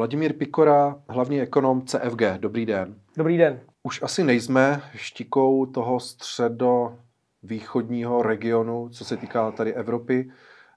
Vladimír 0.00 0.32
Pikora, 0.32 0.96
hlavní 1.08 1.40
ekonom 1.40 1.82
CFG. 1.82 2.22
Dobrý 2.38 2.66
den. 2.66 2.94
Dobrý 3.16 3.38
den. 3.38 3.60
Už 3.82 4.02
asi 4.02 4.24
nejsme 4.24 4.82
štikou 4.94 5.66
toho 5.66 6.00
středo 6.00 6.98
východního 7.42 8.22
regionu, 8.22 8.88
co 8.88 9.04
se 9.04 9.16
týká 9.16 9.50
tady 9.50 9.74
Evropy. 9.74 10.30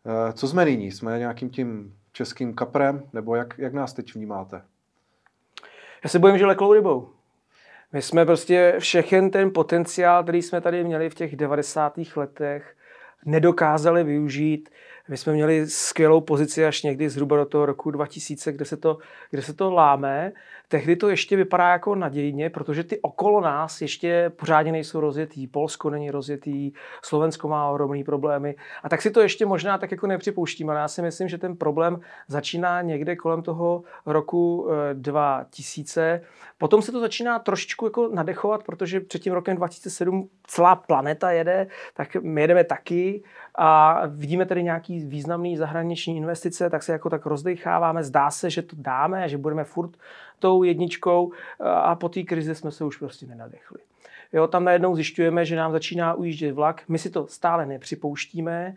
Eh, 0.05 0.33
co 0.33 0.47
jsme 0.47 0.65
nyní? 0.65 0.91
Jsme 0.91 1.19
nějakým 1.19 1.49
tím 1.49 1.95
českým 2.11 2.53
kaprem? 2.53 3.03
Nebo 3.13 3.35
jak, 3.35 3.53
jak 3.57 3.73
nás 3.73 3.93
teď 3.93 4.15
vnímáte? 4.15 4.61
Já 6.03 6.09
se 6.09 6.19
bojím, 6.19 6.37
že 6.37 6.45
leklou 6.45 6.73
rybou. 6.73 7.09
My 7.93 8.01
jsme 8.01 8.25
prostě 8.25 8.75
všechen 8.79 9.31
ten 9.31 9.53
potenciál, 9.53 10.23
který 10.23 10.41
jsme 10.41 10.61
tady 10.61 10.83
měli 10.83 11.09
v 11.09 11.15
těch 11.15 11.35
90. 11.35 11.93
letech, 12.15 12.75
nedokázali 13.25 14.03
využít. 14.03 14.69
My 15.07 15.17
jsme 15.17 15.33
měli 15.33 15.67
skvělou 15.67 16.21
pozici 16.21 16.65
až 16.65 16.83
někdy 16.83 17.09
zhruba 17.09 17.37
do 17.37 17.45
toho 17.45 17.65
roku 17.65 17.91
2000, 17.91 18.51
kde 18.51 18.65
se 18.65 18.77
to, 18.77 18.97
kde 19.29 19.41
se 19.41 19.53
to 19.53 19.71
láme. 19.71 20.31
Tehdy 20.67 20.95
to 20.95 21.09
ještě 21.09 21.35
vypadá 21.35 21.69
jako 21.69 21.95
nadějně, 21.95 22.49
protože 22.49 22.83
ty 22.83 22.99
okolo 23.01 23.41
nás 23.41 23.81
ještě 23.81 24.31
pořádně 24.35 24.71
nejsou 24.71 24.99
rozjetý. 24.99 25.47
Polsko 25.47 25.89
není 25.89 26.11
rozjetý, 26.11 26.71
Slovensko 27.01 27.47
má 27.47 27.69
ohromné 27.69 28.03
problémy. 28.03 28.55
A 28.83 28.89
tak 28.89 29.01
si 29.01 29.11
to 29.11 29.21
ještě 29.21 29.45
možná 29.45 29.77
tak 29.77 29.91
jako 29.91 30.07
nepřipouštím, 30.07 30.69
ale 30.69 30.79
já 30.79 30.87
si 30.87 31.01
myslím, 31.01 31.27
že 31.27 31.37
ten 31.37 31.55
problém 31.55 31.99
začíná 32.27 32.81
někde 32.81 33.15
kolem 33.15 33.41
toho 33.41 33.83
roku 34.05 34.67
2000. 34.93 36.01
Eh, 36.01 36.21
Potom 36.57 36.81
se 36.81 36.91
to 36.91 36.99
začíná 36.99 37.39
trošičku 37.39 37.85
jako 37.85 38.09
nadechovat, 38.13 38.63
protože 38.63 38.99
před 38.99 39.19
tím 39.19 39.33
rokem 39.33 39.57
2007 39.57 40.29
celá 40.47 40.75
planeta 40.75 41.31
jede, 41.31 41.67
tak 41.93 42.15
my 42.21 42.41
jedeme 42.41 42.63
taky 42.63 43.23
a 43.55 44.01
vidíme 44.07 44.45
tady 44.45 44.63
nějaký 44.63 44.99
významný 44.99 45.57
zahraniční 45.57 46.17
investice, 46.17 46.69
tak 46.69 46.83
se 46.83 46.91
jako 46.91 47.09
tak 47.09 47.25
rozdecháváme, 47.25 48.03
zdá 48.03 48.31
se, 48.31 48.49
že 48.49 48.61
to 48.61 48.75
dáme, 48.79 49.29
že 49.29 49.37
budeme 49.37 49.63
furt 49.63 49.91
tou 50.39 50.63
jedničkou 50.63 51.31
a 51.59 51.95
po 51.95 52.09
té 52.09 52.23
krizi 52.23 52.55
jsme 52.55 52.71
se 52.71 52.83
už 52.85 52.97
prostě 52.97 53.25
nenadechli. 53.25 53.79
Jo, 54.33 54.47
tam 54.47 54.63
najednou 54.63 54.95
zjišťujeme, 54.95 55.45
že 55.45 55.55
nám 55.55 55.71
začíná 55.71 56.13
ujíždět 56.13 56.55
vlak, 56.55 56.83
my 56.87 56.97
si 56.97 57.09
to 57.09 57.27
stále 57.27 57.65
nepřipouštíme 57.65 58.75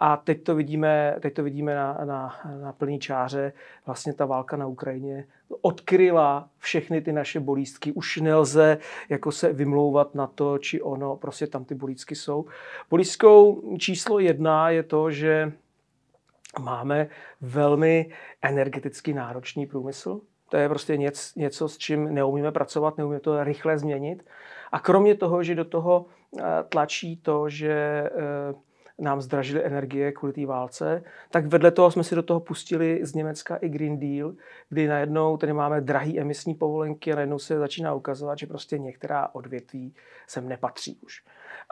a 0.00 0.16
teď 0.16 0.42
to 0.42 0.54
vidíme, 0.54 1.16
teď 1.20 1.34
to 1.34 1.42
vidíme 1.42 1.74
na, 1.74 1.98
na, 2.04 2.36
na 2.62 2.72
plný 2.72 2.98
čáře. 2.98 3.52
Vlastně 3.86 4.12
ta 4.12 4.26
válka 4.26 4.56
na 4.56 4.66
Ukrajině 4.66 5.24
odkryla 5.60 6.48
všechny 6.58 7.00
ty 7.00 7.12
naše 7.12 7.40
bolístky. 7.40 7.92
Už 7.92 8.16
nelze 8.16 8.78
jako 9.08 9.32
se 9.32 9.52
vymlouvat 9.52 10.14
na 10.14 10.26
to, 10.26 10.58
či 10.58 10.82
ono, 10.82 11.16
prostě 11.16 11.46
tam 11.46 11.64
ty 11.64 11.74
bolístky 11.74 12.14
jsou. 12.14 12.46
Bolístkou 12.90 13.62
číslo 13.78 14.18
jedna 14.18 14.70
je 14.70 14.82
to, 14.82 15.10
že 15.10 15.52
máme 16.60 17.08
velmi 17.40 18.10
energeticky 18.42 19.14
náročný 19.14 19.66
průmysl. 19.66 20.20
To 20.50 20.56
je 20.56 20.68
prostě 20.68 20.96
něco, 20.96 21.40
něco, 21.40 21.68
s 21.68 21.78
čím 21.78 22.14
neumíme 22.14 22.52
pracovat, 22.52 22.98
neumíme 22.98 23.20
to 23.20 23.44
rychle 23.44 23.78
změnit. 23.78 24.24
A 24.72 24.80
kromě 24.80 25.14
toho, 25.14 25.42
že 25.42 25.54
do 25.54 25.64
toho 25.64 26.06
eh, 26.38 26.42
tlačí 26.68 27.16
to, 27.16 27.48
že 27.48 27.72
eh, 27.72 28.54
nám 28.98 29.20
zdražily 29.20 29.64
energie 29.64 30.12
kvůli 30.12 30.32
té 30.32 30.46
válce, 30.46 31.02
tak 31.30 31.46
vedle 31.46 31.70
toho 31.70 31.90
jsme 31.90 32.04
si 32.04 32.14
do 32.14 32.22
toho 32.22 32.40
pustili 32.40 33.00
z 33.02 33.14
Německa 33.14 33.56
i 33.56 33.68
Green 33.68 33.98
Deal, 33.98 34.32
kdy 34.68 34.88
najednou 34.88 35.36
tady 35.36 35.52
máme 35.52 35.80
drahé 35.80 36.12
emisní 36.18 36.54
povolenky 36.54 37.12
a 37.12 37.14
najednou 37.14 37.38
se 37.38 37.58
začíná 37.58 37.94
ukazovat, 37.94 38.38
že 38.38 38.46
prostě 38.46 38.78
některá 38.78 39.28
odvětví 39.32 39.94
sem 40.26 40.48
nepatří 40.48 40.98
už. 41.02 41.22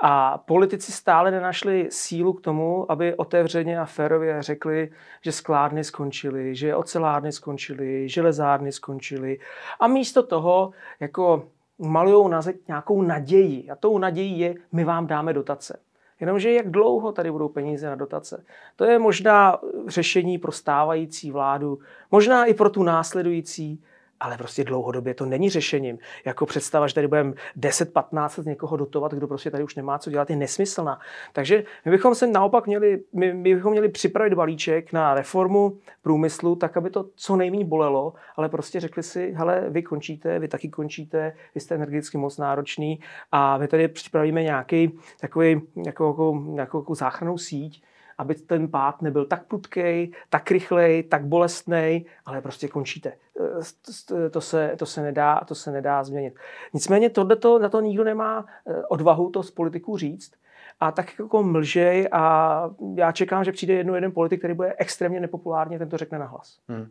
A 0.02 0.38
politici 0.38 0.92
stále 0.92 1.30
nenašli 1.30 1.88
sílu 1.90 2.32
k 2.32 2.40
tomu, 2.40 2.92
aby 2.92 3.14
otevřeně 3.14 3.80
a 3.80 3.84
férově 3.84 4.42
řekli, 4.42 4.90
že 5.22 5.32
skládny 5.32 5.84
skončily, 5.84 6.54
že 6.54 6.76
ocelárny 6.76 7.32
skončily, 7.32 8.08
železárny 8.08 8.72
skončily. 8.72 9.38
A 9.80 9.86
místo 9.86 10.22
toho 10.22 10.70
jako 11.00 11.48
malují 11.78 12.30
na 12.30 12.42
zeď 12.42 12.56
nějakou 12.68 13.02
naději. 13.02 13.70
A 13.70 13.76
tou 13.76 13.98
nadějí 13.98 14.38
je, 14.38 14.54
my 14.72 14.84
vám 14.84 15.06
dáme 15.06 15.32
dotace. 15.32 15.78
Jenomže 16.20 16.52
jak 16.52 16.70
dlouho 16.70 17.12
tady 17.12 17.30
budou 17.30 17.48
peníze 17.48 17.86
na 17.86 17.94
dotace? 17.94 18.44
To 18.76 18.84
je 18.84 18.98
možná 18.98 19.58
řešení 19.86 20.38
pro 20.38 20.52
stávající 20.52 21.30
vládu, 21.30 21.78
možná 22.10 22.44
i 22.44 22.54
pro 22.54 22.70
tu 22.70 22.82
následující, 22.82 23.82
ale 24.20 24.38
prostě 24.38 24.64
dlouhodobě 24.64 25.14
to 25.14 25.26
není 25.26 25.50
řešením. 25.50 25.98
Jako 26.24 26.46
představa, 26.46 26.88
že 26.88 26.94
tady 26.94 27.08
budeme 27.08 27.32
10-15 27.58 28.38
let 28.38 28.46
někoho 28.46 28.76
dotovat, 28.76 29.14
kdo 29.14 29.28
prostě 29.28 29.50
tady 29.50 29.64
už 29.64 29.74
nemá 29.74 29.98
co 29.98 30.10
dělat, 30.10 30.30
je 30.30 30.36
nesmyslná. 30.36 31.00
Takže 31.32 31.64
my 31.84 31.90
bychom 31.90 32.14
se 32.14 32.26
naopak 32.26 32.66
měli, 32.66 33.00
my, 33.12 33.34
my 33.34 33.54
bychom 33.54 33.72
měli 33.72 33.88
připravit 33.88 34.34
balíček 34.34 34.92
na 34.92 35.14
reformu 35.14 35.78
průmyslu, 36.02 36.56
tak 36.56 36.76
aby 36.76 36.90
to 36.90 37.06
co 37.14 37.36
nejméně 37.36 37.64
bolelo, 37.64 38.14
ale 38.36 38.48
prostě 38.48 38.80
řekli 38.80 39.02
si, 39.02 39.32
hele, 39.36 39.64
vy 39.68 39.82
končíte, 39.82 40.38
vy 40.38 40.48
taky 40.48 40.68
končíte, 40.68 41.32
vy 41.54 41.60
jste 41.60 41.74
energeticky 41.74 42.18
moc 42.18 42.38
náročný 42.38 43.00
a 43.32 43.58
my 43.58 43.68
tady 43.68 43.88
připravíme 43.88 44.42
nějaký 44.42 44.98
takový, 45.20 45.62
jako, 45.86 46.08
jako, 46.08 46.44
jako, 46.56 46.78
jako 46.78 46.94
záchranou 46.94 47.38
síť, 47.38 47.82
aby 48.18 48.34
ten 48.34 48.68
pád 48.68 49.02
nebyl 49.02 49.24
tak 49.24 49.46
prudký, 49.46 50.12
tak 50.30 50.50
rychlej, 50.50 51.02
tak 51.02 51.24
bolestný, 51.24 52.06
ale 52.26 52.40
prostě 52.40 52.68
končíte. 52.68 53.12
Eh, 53.40 54.30
to 54.30 54.40
se, 54.40 54.74
to 54.78 54.86
se, 54.86 55.02
nedá, 55.02 55.40
to 55.46 55.54
se 55.54 55.70
nedá 55.70 56.04
změnit. 56.04 56.34
Nicméně 56.72 57.10
tohleto, 57.10 57.58
na 57.58 57.68
to 57.68 57.80
nikdo 57.80 58.04
nemá 58.04 58.46
eh, 58.66 58.82
odvahu 58.86 59.30
to 59.30 59.42
z 59.42 59.50
politiků 59.50 59.96
říct. 59.96 60.32
A 60.80 60.92
tak 60.92 61.18
jako 61.18 61.42
mlžej 61.42 62.08
a 62.12 62.62
já 62.94 63.12
čekám, 63.12 63.44
že 63.44 63.52
přijde 63.52 63.74
jedno 63.74 63.94
jeden 63.94 64.12
politik, 64.12 64.40
který 64.40 64.54
bude 64.54 64.74
extrémně 64.78 65.20
nepopulárně, 65.20 65.78
ten 65.78 65.88
to 65.88 65.96
řekne 65.96 66.18
nahlas. 66.18 66.58
Hmm. 66.68 66.86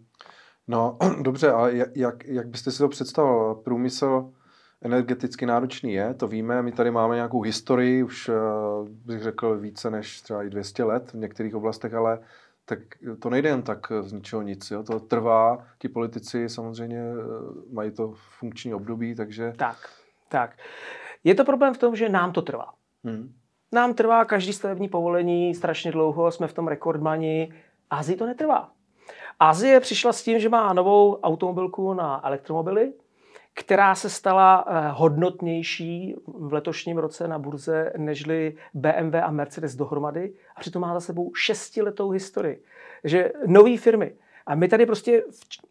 No 0.68 0.98
dobře, 1.22 1.52
a 1.52 1.68
jak, 1.96 2.26
jak 2.26 2.48
byste 2.48 2.72
si 2.72 2.78
to 2.78 2.90
představil? 2.90 3.56
Průmysl 3.56 4.32
energeticky 4.86 5.46
náročný 5.46 5.94
je, 5.94 6.14
to 6.14 6.28
víme. 6.28 6.62
My 6.62 6.72
tady 6.72 6.92
máme 6.92 7.16
nějakou 7.16 7.42
historii, 7.42 8.04
už 8.04 8.30
eh, 8.30 8.34
bych 8.90 9.24
řekl 9.24 9.58
více 9.58 9.90
než 9.90 10.22
třeba 10.22 10.44
i 10.44 10.50
200 10.50 10.84
let 10.84 11.12
v 11.12 11.18
některých 11.18 11.56
oblastech, 11.56 11.94
ale 11.94 12.20
tak 12.66 12.80
to 13.20 13.30
nejde 13.30 13.50
jen 13.50 13.62
tak 13.62 13.92
z 14.02 14.12
ničeho 14.14 14.42
nic. 14.42 14.72
Jo? 14.72 14.84
To 14.84 15.00
trvá, 15.00 15.66
ti 15.78 15.90
politici 15.90 16.50
samozřejmě 16.50 17.00
eh, 17.00 17.74
mají 17.74 17.92
to 17.92 18.14
funkční 18.40 18.74
období, 18.74 19.16
takže... 19.16 19.54
Tak, 19.58 19.78
tak. 20.30 20.58
Je 21.24 21.36
to 21.36 21.46
problém 21.46 21.74
v 21.74 21.78
tom, 21.78 21.96
že 21.96 22.10
nám 22.10 22.32
to 22.32 22.42
trvá. 22.42 22.74
Hmm. 23.04 23.34
Nám 23.72 23.94
trvá 23.94 24.26
každý 24.26 24.54
stavební 24.54 24.90
povolení 24.90 25.56
strašně 25.56 25.92
dlouho, 25.92 26.32
jsme 26.32 26.48
v 26.48 26.54
tom 26.54 26.68
rekordmani. 26.68 27.54
Azii 27.90 28.18
to 28.18 28.26
netrvá. 28.26 28.72
Azie 29.40 29.80
přišla 29.80 30.14
s 30.14 30.24
tím, 30.24 30.40
že 30.40 30.50
má 30.50 30.74
novou 30.74 31.16
automobilku 31.16 31.94
na 31.94 32.28
elektromobily, 32.28 32.94
která 33.56 33.96
se 33.96 34.10
stala 34.10 34.66
eh, 34.68 34.90
hodnotnější 34.92 36.16
v 36.28 36.54
letošním 36.54 36.98
roce 36.98 37.28
na 37.28 37.40
burze 37.40 37.94
nežli 37.98 38.56
BMW 38.74 39.16
a 39.24 39.32
Mercedes 39.32 39.76
dohromady 39.76 40.34
a 40.56 40.60
přitom 40.60 40.82
má 40.82 40.94
za 40.94 41.00
sebou 41.00 41.32
šestiletou 41.36 42.10
historii. 42.10 42.64
Že 43.04 43.32
nové 43.46 43.78
firmy, 43.78 44.16
a 44.48 44.56
my 44.56 44.68
tady 44.68 44.86
prostě 44.86 45.24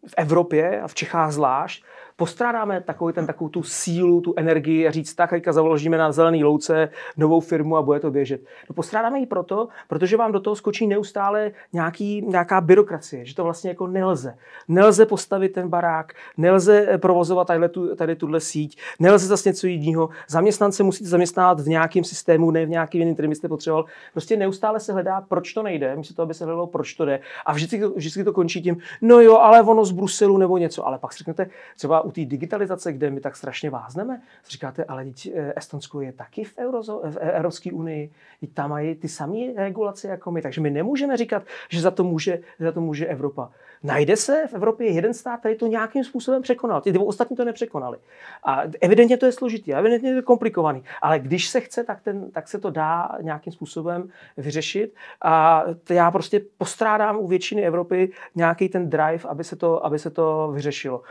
v 0.07 0.13
Evropě 0.17 0.81
a 0.81 0.87
v 0.87 0.93
Čechách 0.93 1.31
zvlášť 1.31 1.83
postrádáme 2.15 2.81
takový 2.81 3.13
ten, 3.13 3.27
takovou 3.27 3.49
tu 3.49 3.63
sílu, 3.63 4.21
tu 4.21 4.33
energii 4.37 4.87
a 4.87 4.91
říct 4.91 5.15
tak, 5.15 5.29
teďka 5.29 5.53
založíme 5.53 5.97
na 5.97 6.11
zelený 6.11 6.43
louce 6.43 6.89
novou 7.17 7.39
firmu 7.39 7.77
a 7.77 7.81
bude 7.81 7.99
to 7.99 8.11
běžet. 8.11 8.41
No 8.69 8.73
postrádáme 8.75 9.19
ji 9.19 9.25
proto, 9.25 9.67
protože 9.87 10.17
vám 10.17 10.31
do 10.31 10.39
toho 10.39 10.55
skočí 10.55 10.87
neustále 10.87 11.51
nějaký, 11.73 12.21
nějaká 12.21 12.61
byrokracie, 12.61 13.25
že 13.25 13.35
to 13.35 13.43
vlastně 13.43 13.69
jako 13.69 13.87
nelze. 13.87 14.37
Nelze 14.67 15.05
postavit 15.05 15.49
ten 15.49 15.69
barák, 15.69 16.13
nelze 16.37 16.97
provozovat 16.97 17.47
tady, 17.47 17.69
tu, 17.69 17.95
tady 17.95 18.15
tuhle 18.15 18.39
síť, 18.39 18.77
nelze 18.99 19.27
zase 19.27 19.49
něco 19.49 19.67
jiného. 19.67 20.09
Zaměstnance 20.27 20.83
musíte 20.83 21.09
zaměstnat 21.09 21.59
v 21.59 21.67
nějakém 21.67 22.03
systému, 22.03 22.51
ne 22.51 22.65
v 22.65 22.69
nějakým 22.69 23.01
jiným, 23.01 23.15
který 23.15 23.27
byste 23.27 23.47
potřeboval. 23.47 23.85
Prostě 24.11 24.37
neustále 24.37 24.79
se 24.79 24.93
hledá, 24.93 25.21
proč 25.21 25.53
to 25.53 25.63
nejde, 25.63 25.95
místo 25.95 26.13
toho, 26.13 26.23
aby 26.23 26.33
se 26.33 26.45
hledalo, 26.45 26.67
proč 26.67 26.93
to 26.93 27.05
jde. 27.05 27.19
A 27.45 27.53
vždycky 27.53 27.79
to, 27.79 27.89
vždycky 27.89 28.23
to 28.23 28.33
končí 28.33 28.61
tím, 28.61 28.77
no 29.01 29.19
jo, 29.19 29.37
ale 29.37 29.61
ono 29.61 29.85
z 29.85 29.91
Bruselu 29.91 30.37
nebo 30.37 30.57
něco. 30.57 30.87
Ale 30.87 30.97
pak 30.97 31.13
si 31.13 31.17
řeknete, 31.17 31.49
třeba 31.77 32.04
u 32.05 32.11
té 32.11 32.25
digitalizace, 32.25 32.93
kde 32.93 33.09
my 33.09 33.19
tak 33.19 33.35
strašně 33.35 33.69
vázneme, 33.69 34.21
říkáte, 34.49 34.83
ale 34.83 35.05
eh, 35.33 35.53
Estonsko 35.55 36.01
je 36.01 36.11
taky 36.11 36.43
v, 36.43 36.57
Eurozo, 36.57 37.01
v 37.03 37.17
Evropské 37.17 37.71
unii, 37.71 38.11
tam 38.53 38.69
mají 38.69 38.95
ty 38.95 39.07
samé 39.07 39.37
regulace 39.55 40.07
jako 40.07 40.31
my, 40.31 40.41
takže 40.41 40.61
my 40.61 40.69
nemůžeme 40.69 41.17
říkat, 41.17 41.43
že 41.69 41.81
za 41.81 41.91
to 41.91 42.03
může, 42.03 42.39
za 42.59 42.71
to 42.71 42.81
může 42.81 43.05
Evropa. 43.05 43.51
Najde 43.83 44.17
se 44.17 44.47
v 44.47 44.53
Evropě 44.53 44.91
jeden 44.91 45.13
stát, 45.13 45.39
který 45.39 45.55
to 45.55 45.67
nějakým 45.67 46.03
způsobem 46.03 46.41
překonal. 46.41 46.81
Ty 46.81 46.91
dvou 46.91 47.05
ostatní 47.05 47.37
to 47.37 47.45
nepřekonali. 47.45 47.97
A 48.43 48.63
evidentně 48.81 49.17
to 49.17 49.25
je 49.25 49.31
složitý, 49.31 49.73
evidentně 49.73 50.09
to 50.09 50.15
je 50.15 50.21
komplikovaný. 50.21 50.83
Ale 51.01 51.19
když 51.19 51.47
se 51.47 51.61
chce, 51.61 51.83
tak, 51.83 52.01
ten, 52.01 52.31
tak 52.31 52.47
se 52.47 52.59
to 52.59 52.69
dá 52.69 53.09
nějakým 53.21 53.53
způsobem 53.53 54.09
vyřešit. 54.37 54.93
A 55.21 55.63
já 55.89 56.11
prostě 56.11 56.41
postrádám 56.57 57.17
u 57.17 57.27
většiny 57.27 57.65
Evropy 57.65 58.11
nějaký 58.35 58.69
ten 58.69 58.89
drive, 58.89 59.23
aby 59.27 59.43
se 59.43 59.55
to, 59.55 59.85
aby 59.85 59.99
se 59.99 60.09
to 60.09 60.51
vyřešilo. 60.53 61.01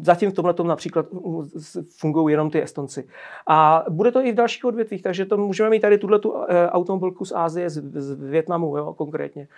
Zatím 0.00 0.32
to 0.32 0.39
tomhle 0.40 0.54
tom 0.54 0.66
například 0.66 1.06
fungují 1.98 2.32
jenom 2.32 2.50
ty 2.50 2.62
Estonci. 2.62 3.08
A 3.46 3.84
bude 3.90 4.12
to 4.12 4.20
i 4.20 4.32
v 4.32 4.34
dalších 4.34 4.64
odvětvích, 4.64 5.02
takže 5.02 5.26
to 5.26 5.36
můžeme 5.36 5.70
mít 5.70 5.80
tady 5.80 5.98
tuhle 5.98 6.18
tu 6.18 6.34
automobilku 6.68 7.24
z 7.24 7.32
Ázie, 7.32 7.70
z, 7.70 7.82
z 7.94 8.30
Větnamu 8.30 8.76
jo, 8.76 8.94
konkrétně. 8.94 9.48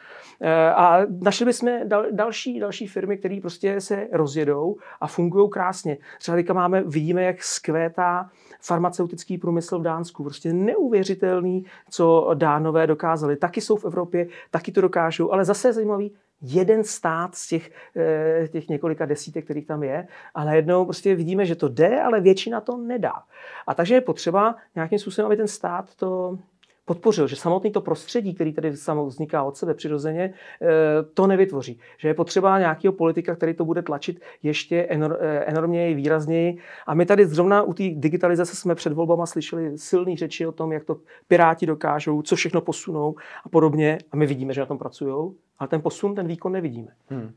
A 0.75 0.99
našli 1.21 1.47
bychom 1.47 1.71
dal, 1.85 2.05
další, 2.11 2.61
další 2.61 2.87
firmy, 2.87 3.19
které 3.19 3.39
prostě 3.41 3.81
se 3.81 4.09
rozjedou 4.13 4.77
a 5.01 5.07
fungují 5.07 5.51
krásně. 5.51 5.99
Třeba 6.19 6.37
teďka 6.37 6.53
máme, 6.53 6.83
vidíme, 6.83 7.23
jak 7.23 7.43
skvétá 7.43 8.31
farmaceutický 8.61 9.39
průmysl 9.39 9.79
v 9.79 9.83
Dánsku. 9.83 10.23
Prostě 10.23 10.53
neuvěřitelný, 10.53 11.65
co 11.91 12.31
dánové 12.35 12.87
dokázali. 12.87 13.37
Taky 13.37 13.61
jsou 13.61 13.77
v 13.77 13.85
Evropě, 13.85 14.27
taky 14.51 14.73
to 14.73 14.81
dokážou, 14.81 15.33
ale 15.33 15.45
zase 15.45 15.69
je 15.69 15.73
zajímavý, 15.73 16.13
jeden 16.43 16.85
stát 16.85 17.35
z 17.35 17.49
těch, 17.49 17.71
eh, 17.97 18.49
těch 18.49 18.69
několika 18.69 19.07
desítek, 19.07 19.45
kterých 19.45 19.67
tam 19.67 19.83
je, 19.83 20.07
a 20.35 20.45
najednou 20.45 20.85
prostě 20.85 21.15
vidíme, 21.15 21.47
že 21.47 21.57
to 21.57 21.69
jde, 21.69 22.03
ale 22.03 22.21
většina 22.21 22.61
to 22.61 22.77
nedá. 22.77 23.23
A 23.67 23.75
takže 23.75 23.95
je 23.95 24.01
potřeba 24.01 24.57
nějakým 24.75 24.99
způsobem, 24.99 25.27
aby 25.27 25.37
ten 25.37 25.49
stát 25.49 25.95
to 25.95 26.39
podpořil, 26.85 27.27
že 27.27 27.37
samotný 27.37 27.71
to 27.71 27.81
prostředí, 27.81 28.35
který 28.35 28.53
tady 28.53 28.77
samo 28.77 29.07
vzniká 29.07 29.43
od 29.43 29.57
sebe 29.57 29.75
přirozeně, 29.75 30.35
eh, 30.63 30.67
to 31.15 31.27
nevytvoří. 31.27 31.81
Že 31.99 32.09
je 32.09 32.15
potřeba 32.15 32.59
nějakého 32.59 32.93
politika, 32.93 33.35
který 33.35 33.55
to 33.55 33.65
bude 33.65 33.83
tlačit 33.83 34.21
ještě 34.43 34.87
eh, 34.91 35.45
enormněji, 35.45 35.95
výrazněji. 35.95 36.59
A 36.87 36.95
my 36.95 37.07
tady 37.07 37.27
zrovna 37.27 37.63
u 37.63 37.73
té 37.75 37.83
digitalizace 37.95 38.57
jsme 38.57 38.75
před 38.75 38.93
volbama 38.93 39.27
slyšeli 39.27 39.79
silné 39.79 40.17
řeči 40.17 40.47
o 40.47 40.53
tom, 40.53 40.73
jak 40.73 40.85
to 40.85 40.97
Piráti 41.29 41.67
dokážou, 41.67 42.23
co 42.23 42.37
všechno 42.37 42.61
posunou 42.61 43.15
a 43.45 43.49
podobně. 43.49 43.99
A 44.13 44.17
my 44.17 44.27
vidíme, 44.27 44.53
že 44.53 44.61
na 44.61 44.67
tom 44.67 44.79
pracují, 44.79 45.33
ale 45.59 45.69
ten 45.69 45.83
posun, 45.83 46.15
ten 46.15 46.27
výkon 46.27 46.53
nevidíme. 46.53 46.89
Hmm. 47.09 47.33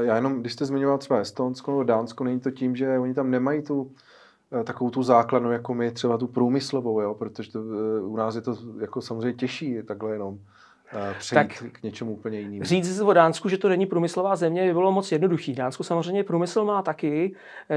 Já 0.00 0.16
jenom, 0.16 0.40
když 0.40 0.52
jste 0.52 0.64
zmiňoval 0.64 0.98
třeba 0.98 1.20
Estonsko 1.20 1.82
Dánsko, 1.84 2.24
není 2.24 2.40
to 2.40 2.50
tím, 2.50 2.76
že 2.76 2.98
oni 2.98 3.14
tam 3.14 3.30
nemají 3.30 3.62
tu 3.62 3.90
Eh, 3.90 3.90
takovou 4.64 4.90
tu 4.90 5.02
základnu, 5.02 5.52
jako 5.52 5.74
my, 5.74 5.90
třeba 5.90 6.18
tu 6.18 6.26
průmyslovou, 6.26 7.00
jo? 7.00 7.14
protože 7.14 7.52
to, 7.52 7.58
eh, 7.58 8.00
u 8.00 8.16
nás 8.16 8.34
je 8.34 8.40
to 8.40 8.56
jako 8.80 9.00
samozřejmě 9.00 9.32
těžší 9.32 9.82
takhle 9.82 10.12
jenom 10.12 10.38
eh, 10.92 11.14
přejít 11.18 11.38
tak 11.38 11.72
k 11.72 11.82
něčemu 11.82 12.12
úplně 12.12 12.40
jinému. 12.40 12.64
Říct 12.64 13.00
o 13.00 13.12
Dánsku, 13.12 13.48
že 13.48 13.58
to 13.58 13.68
není 13.68 13.86
průmyslová 13.86 14.36
země, 14.36 14.66
by 14.66 14.72
bylo 14.72 14.92
moc 14.92 15.12
jednoduchý. 15.12 15.54
Dánsko 15.54 15.84
samozřejmě 15.84 16.24
průmysl 16.24 16.64
má 16.64 16.82
taky, 16.82 17.34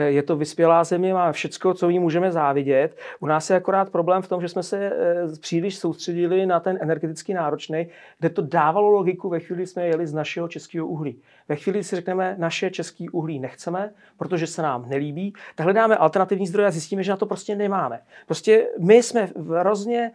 je 0.08 0.24
to 0.24 0.36
vyspělá 0.36 0.84
země, 0.84 1.14
má 1.14 1.32
všecko, 1.32 1.74
co 1.74 1.90
jí 1.90 2.00
můžeme 2.00 2.32
závidět. 2.32 2.98
U 3.20 3.26
nás 3.26 3.50
je 3.50 3.56
akorát 3.56 3.90
problém 3.90 4.22
v 4.22 4.28
tom, 4.28 4.42
že 4.42 4.50
jsme 4.50 4.64
se 4.64 4.92
příliš 5.40 5.78
soustředili 5.78 6.46
na 6.46 6.60
ten 6.60 6.78
energeticky 6.82 7.34
náročný, 7.34 7.88
kde 8.20 8.30
to 8.30 8.42
dávalo 8.42 8.90
logiku 8.90 9.30
ve 9.30 9.40
chvíli, 9.40 9.58
kdy 9.58 9.68
jsme 9.68 9.88
jeli 9.88 10.08
z 10.08 10.14
našeho 10.14 10.48
českého 10.48 10.88
uhlí. 10.88 11.22
Ve 11.50 11.56
chvíli, 11.56 11.80
kdy 11.80 11.84
si 11.84 11.96
řekneme, 11.96 12.36
naše 12.38 12.72
český 12.72 13.10
uhlí 13.10 13.40
nechceme, 13.40 13.94
protože 14.18 14.48
se 14.48 14.62
nám 14.62 14.90
nelíbí, 14.90 15.34
tak 15.56 15.64
hledáme 15.64 15.98
alternativní 15.98 16.48
zdroje 16.48 16.68
a 16.68 16.72
zjistíme, 16.72 17.04
že 17.04 17.12
na 17.12 17.18
to 17.18 17.26
prostě 17.26 17.56
nemáme. 17.56 18.00
Prostě 18.26 18.68
my 18.80 19.04
jsme 19.04 19.30
v 19.36 19.60
hrozně 19.60 20.12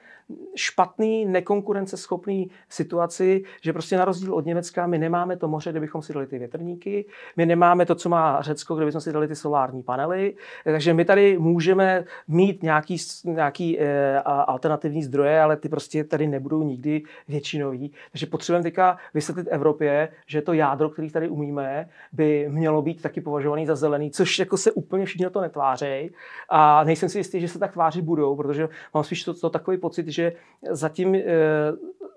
špatný, 0.55 1.25
nekonkurenceschopný 1.25 2.51
situaci, 2.69 3.43
že 3.61 3.73
prostě 3.73 3.97
na 3.97 4.05
rozdíl 4.05 4.35
od 4.35 4.47
Německa 4.47 4.87
my 4.87 4.99
nemáme 4.99 5.37
to 5.37 5.49
moře, 5.49 5.71
kde 5.71 5.81
bychom 5.81 6.03
si 6.03 6.13
dali 6.13 6.27
ty 6.27 6.39
větrníky, 6.39 7.05
my 7.37 7.47
nemáme 7.47 7.87
to, 7.87 7.95
co 7.95 8.09
má 8.09 8.43
Řecko, 8.43 8.75
kde 8.75 8.87
bychom 8.87 9.01
si 9.01 9.13
dali 9.13 9.29
ty 9.29 9.37
solární 9.37 9.83
panely, 9.83 10.35
takže 10.65 10.95
my 10.95 11.05
tady 11.05 11.39
můžeme 11.39 12.05
mít 12.29 12.63
nějaký, 12.63 12.97
nějaký 13.25 13.81
e, 13.81 14.21
alternativní 14.23 15.03
zdroje, 15.03 15.41
ale 15.41 15.57
ty 15.57 15.69
prostě 15.69 16.05
tady 16.05 16.27
nebudou 16.27 16.63
nikdy 16.63 17.03
většinový. 17.29 17.93
Takže 18.13 18.27
potřebujeme 18.27 18.63
teďka 18.63 18.97
vysvětlit 19.15 19.49
Evropě, 19.51 20.09
že 20.27 20.43
to 20.43 20.53
jádro, 20.53 20.91
který 20.91 21.11
tady 21.11 21.22
umíme, 21.29 21.89
by 22.13 22.49
mělo 22.49 22.83
být 22.83 23.03
taky 23.03 23.21
považovaný 23.21 23.67
za 23.67 23.77
zelený, 23.77 24.11
což 24.11 24.39
jako 24.39 24.57
se 24.57 24.73
úplně 24.73 25.07
všichni 25.07 25.25
na 25.25 25.31
to 25.31 25.41
netvářejí. 25.41 26.11
A 26.49 26.85
nejsem 26.85 27.09
si 27.09 27.19
jistý, 27.19 27.41
že 27.41 27.49
se 27.49 27.59
tak 27.59 27.73
tvářit 27.73 28.05
budou, 28.05 28.37
protože 28.37 28.69
mám 28.95 29.05
spíš 29.05 29.25
to, 29.25 29.35
to 29.35 29.51
takový 29.51 29.77
pocit, 29.77 30.09
že 30.09 30.33
zatím, 30.71 31.15
eh, 31.15 31.23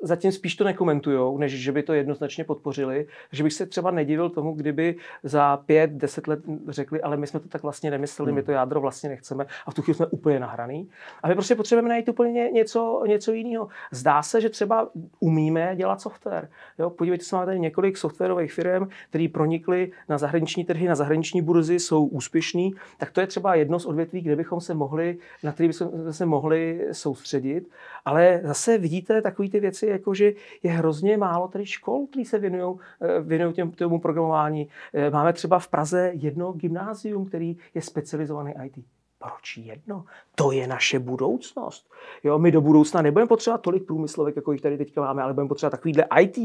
zatím 0.06 0.32
spíš 0.32 0.56
to 0.56 0.64
nekomentujou, 0.64 1.38
než 1.38 1.52
že 1.52 1.72
by 1.72 1.84
to 1.84 1.94
jednoznačně 1.94 2.44
podpořili. 2.44 3.08
Takže 3.30 3.44
bych 3.44 3.54
se 3.54 3.66
třeba 3.66 3.92
nedivil 3.92 4.30
tomu, 4.30 4.54
kdyby 4.54 4.96
za 5.24 5.58
pět, 5.58 5.92
deset 5.92 6.28
let 6.28 6.40
řekli, 6.68 7.02
ale 7.02 7.18
my 7.18 7.28
jsme 7.28 7.40
to 7.40 7.48
tak 7.48 7.64
vlastně 7.64 7.92
nemysleli, 7.92 8.32
hmm. 8.32 8.36
my 8.36 8.44
to 8.44 8.52
jádro 8.52 8.82
vlastně 8.82 9.10
nechceme 9.10 9.46
a 9.66 9.72
v 9.72 9.74
tu 9.74 9.82
chvíli 9.82 9.96
jsme 9.96 10.06
úplně 10.06 10.40
nahraný. 10.40 10.90
A 11.24 11.28
my 11.28 11.34
prostě 11.34 11.56
potřebujeme 11.56 11.90
najít 11.90 12.10
úplně 12.10 12.52
něco, 12.52 13.04
něco 13.08 13.34
jiného. 13.34 13.68
Zdá 13.92 14.24
se, 14.24 14.42
že 14.42 14.50
třeba 14.50 14.90
umíme 15.20 15.76
dělat 15.76 16.02
software. 16.02 16.50
Jo, 16.80 16.90
podívejte 16.90 17.26
se, 17.26 17.36
máme 17.36 17.46
tady 17.46 17.60
několik 17.60 17.98
softwarových 17.98 18.54
firm, 18.54 18.88
které 19.10 19.28
pronikly 19.34 19.92
na 20.10 20.18
zahraniční 20.18 20.66
trhy, 20.66 20.88
na 20.88 20.96
zahraniční 20.96 21.42
burzy, 21.42 21.80
jsou 21.80 22.06
úspěšní, 22.06 22.74
tak 22.98 23.12
to 23.12 23.22
je 23.22 23.28
třeba 23.28 23.56
jedno 23.56 23.80
z 23.80 23.86
odvětví, 23.86 24.22
kde 24.22 24.36
bychom 24.36 24.62
se 24.62 24.74
mohli, 24.74 25.18
na 25.44 25.52
který 25.52 25.70
bychom 25.70 26.14
se 26.14 26.26
mohli 26.26 26.88
soustředit. 26.92 27.70
Ale 28.06 28.42
zase 28.44 28.78
vidíte 28.78 29.22
takové 29.22 29.50
ty 29.50 29.60
věci, 29.60 29.88
jako 29.96 30.14
že 30.14 30.34
je 30.64 30.72
hrozně 30.72 31.18
málo 31.18 31.48
tady 31.48 31.66
škol, 31.66 32.08
které 32.08 32.26
se 32.26 32.40
věnují 32.40 32.78
eh, 33.02 33.22
věnují 33.22 33.54
těm, 33.54 33.72
tomu 33.72 34.00
programování. 34.00 34.70
Eh, 34.94 35.10
máme 35.10 35.34
třeba 35.34 35.60
v 35.60 35.68
Praze 35.68 36.12
jedno 36.14 36.52
gymnázium, 36.52 37.26
který 37.26 37.58
je 37.74 37.82
specializovaný 37.82 38.54
IT. 38.66 38.86
Proč 39.20 39.58
jedno? 39.58 40.06
To 40.36 40.52
je 40.52 40.68
naše 40.68 41.00
budoucnost. 41.00 41.92
Jo, 42.24 42.40
my 42.40 42.52
do 42.52 42.62
budoucna 42.62 43.02
nebudeme 43.02 43.28
potřebovat 43.28 43.62
tolik 43.62 43.86
průmyslovek, 43.86 44.36
jako 44.36 44.52
jich 44.52 44.62
tady 44.62 44.78
teďka 44.78 45.02
máme, 45.02 45.22
ale 45.22 45.34
budeme 45.34 45.48
potřebovat 45.48 45.72
takovýhle 45.72 46.06
IT, 46.22 46.38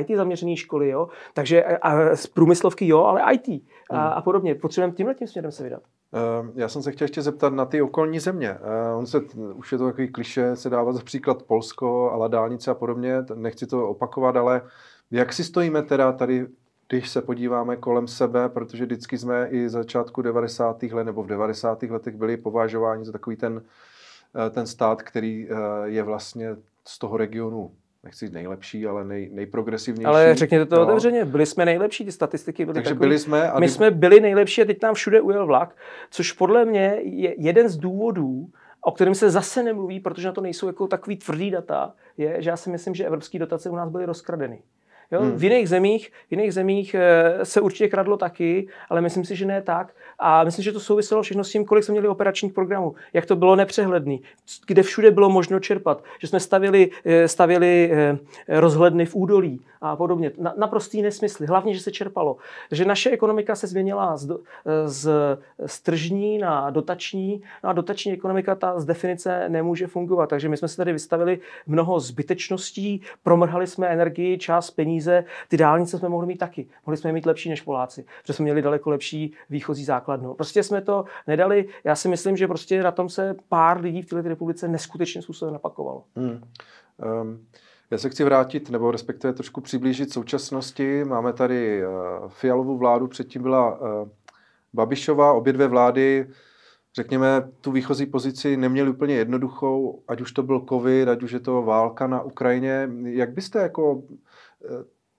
IT 0.00 0.16
zaměřené 0.16 0.56
školy. 0.56 0.88
Jo? 0.88 1.08
Takže 1.34 1.64
a 1.64 2.16
z 2.16 2.26
průmyslovky 2.26 2.88
jo, 2.88 3.04
ale 3.04 3.22
IT 3.34 3.48
a, 3.90 3.98
hmm. 3.98 4.12
a 4.18 4.22
podobně. 4.22 4.54
Potřebujeme 4.54 4.94
tímhle 4.94 5.14
tím 5.14 5.28
směrem 5.28 5.52
se 5.52 5.62
vydat. 5.64 5.82
Ehm, 6.16 6.52
já 6.54 6.68
jsem 6.68 6.82
se 6.82 6.92
chtěl 6.92 7.04
ještě 7.04 7.22
zeptat 7.22 7.52
na 7.52 7.64
ty 7.64 7.82
okolní 7.82 8.18
země. 8.20 8.50
Ehm, 8.50 8.96
on 8.96 9.06
se, 9.06 9.20
už 9.54 9.72
je 9.72 9.78
to 9.78 9.86
takový 9.86 10.08
kliše, 10.08 10.56
se 10.56 10.70
dává 10.70 10.92
za 10.92 11.02
příklad 11.02 11.42
Polsko, 11.42 12.10
ale 12.10 12.28
dálnice 12.28 12.70
a 12.70 12.74
podobně, 12.74 13.16
nechci 13.34 13.66
to 13.66 13.88
opakovat, 13.88 14.36
ale 14.36 14.62
jak 15.10 15.32
si 15.32 15.44
stojíme 15.44 15.82
teda 15.82 16.12
tady, 16.12 16.46
když 16.88 17.08
se 17.08 17.22
podíváme 17.22 17.76
kolem 17.76 18.08
sebe, 18.08 18.48
protože 18.48 18.84
vždycky 18.84 19.18
jsme 19.18 19.48
i 19.48 19.68
začátku 19.68 20.22
90. 20.22 20.82
let 20.82 21.04
nebo 21.04 21.22
v 21.22 21.26
90. 21.26 21.82
letech 21.82 22.16
byli 22.16 22.36
považováni 22.36 23.04
za 23.04 23.12
takový 23.12 23.36
ten, 23.36 23.62
eh, 24.46 24.50
ten 24.50 24.66
stát, 24.66 25.02
který 25.02 25.48
eh, 25.50 25.54
je 25.84 26.02
vlastně 26.02 26.56
z 26.84 26.98
toho 26.98 27.16
regionu 27.16 27.72
nechci 28.06 28.30
nejlepší, 28.30 28.86
ale 28.86 29.04
nej, 29.04 29.30
nejprogresivnější. 29.32 30.06
Ale 30.06 30.34
řekněte 30.34 30.66
to 30.66 30.76
no. 30.76 30.82
otevřeně, 30.82 31.24
byli 31.24 31.46
jsme 31.46 31.64
nejlepší, 31.64 32.04
ty 32.04 32.12
statistiky 32.12 32.64
byly 32.64 32.74
Takže 32.74 32.90
takový, 32.90 33.00
byli 33.00 33.18
jsme. 33.18 33.50
A 33.50 33.60
my 33.60 33.68
jsme 33.68 33.90
byli 33.90 34.20
nejlepší 34.20 34.62
a 34.62 34.64
teď 34.64 34.82
nám 34.82 34.94
všude 34.94 35.20
ujel 35.20 35.46
vlak, 35.46 35.76
což 36.10 36.32
podle 36.32 36.64
mě 36.64 36.98
je 37.02 37.34
jeden 37.38 37.68
z 37.68 37.76
důvodů, 37.76 38.48
o 38.80 38.92
kterém 38.92 39.14
se 39.14 39.30
zase 39.30 39.62
nemluví, 39.62 40.00
protože 40.00 40.28
na 40.28 40.32
to 40.32 40.40
nejsou 40.40 40.66
jako 40.66 40.86
takový 40.86 41.16
tvrdý 41.16 41.50
data, 41.50 41.94
je, 42.16 42.42
že 42.42 42.50
já 42.50 42.56
si 42.56 42.70
myslím, 42.70 42.94
že 42.94 43.06
evropské 43.06 43.38
dotace 43.38 43.70
u 43.70 43.76
nás 43.76 43.90
byly 43.90 44.06
rozkradeny. 44.06 44.62
Jo? 45.12 45.20
Hmm. 45.20 45.36
V 45.36 45.44
jiných 45.44 45.68
zemích, 45.68 46.12
v 46.28 46.32
jiných 46.32 46.54
zemích 46.54 46.94
eh, 46.94 47.44
se 47.44 47.60
určitě 47.60 47.88
kradlo 47.88 48.16
taky, 48.16 48.68
ale 48.88 49.00
myslím 49.00 49.24
si, 49.24 49.36
že 49.36 49.46
ne 49.46 49.62
tak. 49.62 49.94
A 50.18 50.44
myslím, 50.44 50.62
že 50.62 50.72
to 50.72 50.80
souviselo 50.80 51.22
všechno 51.22 51.44
s 51.44 51.50
tím, 51.50 51.64
kolik 51.64 51.84
jsme 51.84 51.92
měli 51.92 52.08
operačních 52.08 52.52
programů, 52.52 52.94
jak 53.12 53.26
to 53.26 53.36
bylo 53.36 53.56
nepřehledný, 53.56 54.22
kde 54.66 54.82
všude 54.82 55.10
bylo 55.10 55.30
možno 55.30 55.60
čerpat, 55.60 56.04
že 56.20 56.26
jsme 56.26 56.40
stavili, 56.40 56.90
eh, 57.04 57.28
stavili 57.28 57.90
eh, 57.92 58.18
rozhledny 58.48 59.06
v 59.06 59.14
údolí 59.14 59.60
a 59.90 59.96
podobně. 59.96 60.32
Na, 60.38 60.54
naprostý 60.56 61.02
nesmysly, 61.02 61.46
hlavně, 61.46 61.74
že 61.74 61.80
se 61.80 61.92
čerpalo. 61.92 62.36
Takže 62.68 62.84
naše 62.84 63.10
ekonomika 63.10 63.54
se 63.54 63.66
změnila 63.66 64.16
z, 64.16 64.38
z, 64.86 65.10
z 65.66 65.80
tržní 65.80 66.38
na 66.38 66.70
dotační, 66.70 67.42
no 67.64 67.70
a 67.70 67.72
dotační 67.72 68.12
ekonomika 68.12 68.54
ta 68.54 68.80
z 68.80 68.84
definice 68.84 69.48
nemůže 69.48 69.86
fungovat. 69.86 70.30
Takže 70.30 70.48
my 70.48 70.56
jsme 70.56 70.68
se 70.68 70.76
tady 70.76 70.92
vystavili 70.92 71.38
mnoho 71.66 72.00
zbytečností, 72.00 73.02
promrhali 73.22 73.66
jsme 73.66 73.86
energii, 73.86 74.38
čas, 74.38 74.70
peníze, 74.70 75.24
ty 75.48 75.56
dálnice 75.56 75.98
jsme 75.98 76.08
mohli 76.08 76.26
mít 76.26 76.38
taky. 76.38 76.66
Mohli 76.86 76.96
jsme 76.96 77.10
je 77.10 77.14
mít 77.14 77.26
lepší 77.26 77.48
než 77.48 77.62
Poláci, 77.62 78.04
protože 78.22 78.32
jsme 78.32 78.42
měli 78.42 78.62
daleko 78.62 78.90
lepší 78.90 79.34
výchozí 79.50 79.84
základnu. 79.84 80.34
Prostě 80.34 80.62
jsme 80.62 80.80
to 80.80 81.04
nedali. 81.26 81.68
Já 81.84 81.96
si 81.96 82.08
myslím, 82.08 82.36
že 82.36 82.48
prostě 82.48 82.82
na 82.82 82.92
tom 82.92 83.08
se 83.08 83.36
pár 83.48 83.80
lidí 83.80 84.02
v 84.02 84.06
této 84.06 84.28
republice 84.28 84.68
neskutečným 84.68 85.22
způsobem 85.22 85.52
napakovalo. 85.52 86.02
Hmm. 86.16 86.40
Um. 87.22 87.46
Já 87.90 87.98
se 87.98 88.10
chci 88.10 88.24
vrátit, 88.24 88.70
nebo 88.70 88.90
respektive 88.90 89.32
trošku 89.32 89.60
přiblížit 89.60 90.12
současnosti. 90.12 91.04
Máme 91.04 91.32
tady 91.32 91.86
uh, 91.86 91.92
Fialovou 92.28 92.78
vládu, 92.78 93.06
předtím 93.06 93.42
byla 93.42 93.80
uh, 93.80 94.08
Babišová, 94.74 95.32
obě 95.32 95.52
dvě 95.52 95.68
vlády, 95.68 96.26
řekněme, 96.94 97.48
tu 97.60 97.72
výchozí 97.72 98.06
pozici 98.06 98.56
neměli 98.56 98.90
úplně 98.90 99.14
jednoduchou, 99.14 100.02
ať 100.08 100.20
už 100.20 100.32
to 100.32 100.42
byl 100.42 100.64
covid, 100.68 101.08
ať 101.08 101.22
už 101.22 101.32
je 101.32 101.40
to 101.40 101.62
válka 101.62 102.06
na 102.06 102.22
Ukrajině. 102.22 102.88
Jak 103.02 103.30
byste 103.30 103.58
jako 103.58 103.94
uh, 103.94 104.04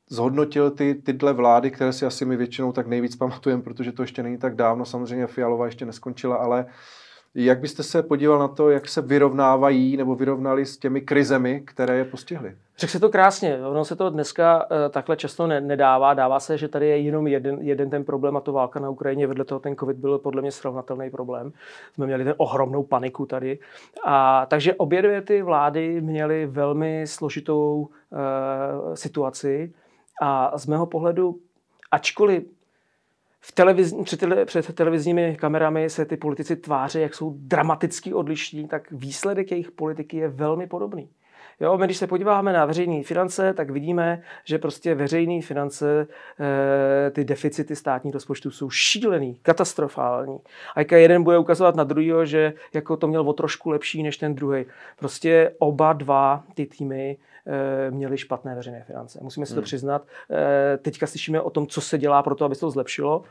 zhodnotil 0.10 0.72
ty, 0.72 0.96
tyhle 0.96 1.34
vlády, 1.34 1.72
které 1.72 1.94
si 1.94 2.06
asi 2.06 2.26
my 2.26 2.38
většinou 2.38 2.72
tak 2.72 2.88
nejvíc 2.88 3.16
pamatujeme, 3.16 3.62
protože 3.62 3.92
to 3.92 4.04
ještě 4.04 4.24
není 4.24 4.38
tak 4.38 4.56
dávno, 4.56 4.86
samozřejmě 4.86 5.28
Fialová 5.28 5.66
ještě 5.66 5.86
neskončila, 5.86 6.36
ale 6.36 6.66
Jak 7.40 7.60
byste 7.60 7.84
se 7.84 8.04
podíval 8.04 8.40
na 8.40 8.48
to, 8.48 8.70
jak 8.70 8.88
se 8.88 9.02
vyrovnávají 9.02 9.98
nebo 9.98 10.16
vyrovnali 10.16 10.66
s 10.66 10.78
těmi 10.78 11.02
krizemi, 11.02 11.62
které 11.66 11.98
je 11.98 12.06
postihly? 12.06 12.56
Řekl 12.78 12.92
se 12.92 13.00
to 13.00 13.10
krásně. 13.10 13.60
Ono 13.66 13.86
se 13.86 13.96
to 13.96 14.10
dneska 14.10 14.66
uh, 14.72 14.78
takhle 14.90 15.18
často 15.18 15.48
ne, 15.48 15.62
nedává. 15.62 16.14
Dává 16.14 16.40
se, 16.40 16.58
že 16.58 16.68
tady 16.68 16.88
je 16.88 16.98
jenom 16.98 17.28
jeden, 17.28 17.58
jeden 17.62 17.90
ten 17.90 18.04
problém 18.04 18.38
a 18.38 18.42
to 18.42 18.52
válka 18.52 18.80
na 18.80 18.90
Ukrajině. 18.90 19.28
Vedle 19.28 19.46
toho 19.46 19.60
ten 19.60 19.76
covid 19.76 19.98
byl 19.98 20.18
podle 20.18 20.42
mě 20.42 20.52
srovnatelný 20.52 21.10
problém. 21.10 21.52
Jsme 21.94 22.06
měli 22.06 22.24
ten 22.24 22.34
ohromnou 22.38 22.84
paniku 22.84 23.26
tady. 23.26 23.60
A, 24.06 24.46
takže 24.46 24.74
obě 24.74 25.02
dvě 25.02 25.22
ty 25.22 25.42
vlády 25.42 26.02
měly 26.02 26.46
velmi 26.46 27.08
složitou 27.08 27.90
uh, 28.10 28.94
situaci. 28.94 29.74
A 30.22 30.58
z 30.58 30.66
mého 30.66 30.86
pohledu, 30.86 31.40
ačkoliv 31.92 32.44
v 33.40 33.52
televiz, 33.52 33.96
před, 34.04 34.20
tele, 34.20 34.46
před 34.46 34.76
televizními 34.76 35.38
kamerami 35.40 35.90
se 35.90 36.06
ty 36.06 36.18
politici 36.18 36.56
tváří, 36.56 37.02
jak 37.02 37.16
jsou 37.16 37.34
dramaticky 37.38 38.14
odlišní, 38.14 38.68
tak 38.68 38.92
výsledek 38.92 39.52
jejich 39.52 39.72
politiky 39.72 40.18
je 40.18 40.28
velmi 40.28 40.68
podobný. 40.68 41.10
Jo, 41.60 41.78
my 41.78 41.86
když 41.86 41.98
se 41.98 42.08
podíváme 42.08 42.54
na 42.54 42.66
veřejné 42.66 43.04
finance, 43.04 43.54
tak 43.54 43.70
vidíme, 43.70 44.22
že 44.46 44.58
prostě 44.58 44.96
veřejné 44.96 45.42
finance, 45.42 46.08
eh, 46.40 47.12
ty 47.12 47.26
deficity 47.26 47.76
státních 47.76 48.14
rozpočtů 48.14 48.52
jsou 48.52 48.70
šílený, 48.70 49.40
katastrofální. 49.42 50.40
A 50.76 50.80
jak 50.80 50.92
jeden 50.92 51.24
bude 51.24 51.38
ukazovat 51.38 51.76
na 51.76 51.84
druhého, 51.84 52.26
že 52.26 52.54
jako 52.74 52.98
to 52.98 53.08
měl 53.08 53.30
o 53.30 53.34
trošku 53.34 53.70
lepší 53.70 54.04
než 54.04 54.18
ten 54.18 54.36
druhý. 54.36 54.66
Prostě 55.00 55.52
oba 55.60 55.94
dva 55.94 56.44
ty 56.54 56.66
týmy 56.66 57.18
měli 57.90 58.18
špatné 58.18 58.56
veřejné 58.56 58.84
finance. 58.84 59.20
Musíme 59.22 59.46
si 59.46 59.54
to 59.54 59.60
hmm. 59.60 59.64
přiznat. 59.64 60.08
Eh, 60.32 60.78
teďka 60.78 61.08
slyšíme 61.08 61.42
o 61.42 61.50
tom, 61.50 61.68
co 61.68 61.82
se 61.82 61.98
dělá 61.98 62.24
pro 62.24 62.36
to, 62.36 62.46
aby 62.46 62.56
se 62.56 62.62
to 62.62 62.72
zlepšilo. 62.72 63.24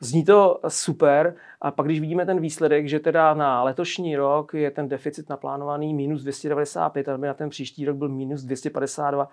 Zní 0.00 0.24
to 0.24 0.60
super 0.68 1.34
a 1.60 1.70
pak 1.70 1.86
když 1.86 2.00
vidíme 2.00 2.26
ten 2.26 2.40
výsledek, 2.40 2.88
že 2.88 3.00
teda 3.00 3.34
na 3.34 3.62
letošní 3.62 4.16
rok 4.16 4.54
je 4.54 4.70
ten 4.70 4.88
deficit 4.88 5.28
naplánovaný 5.28 5.94
minus 5.94 6.22
295 6.22 7.08
a 7.08 7.16
na 7.16 7.34
ten 7.34 7.48
příští 7.48 7.84
rok 7.84 7.96
byl 7.96 8.08
minus 8.08 8.42
252, 8.42 9.28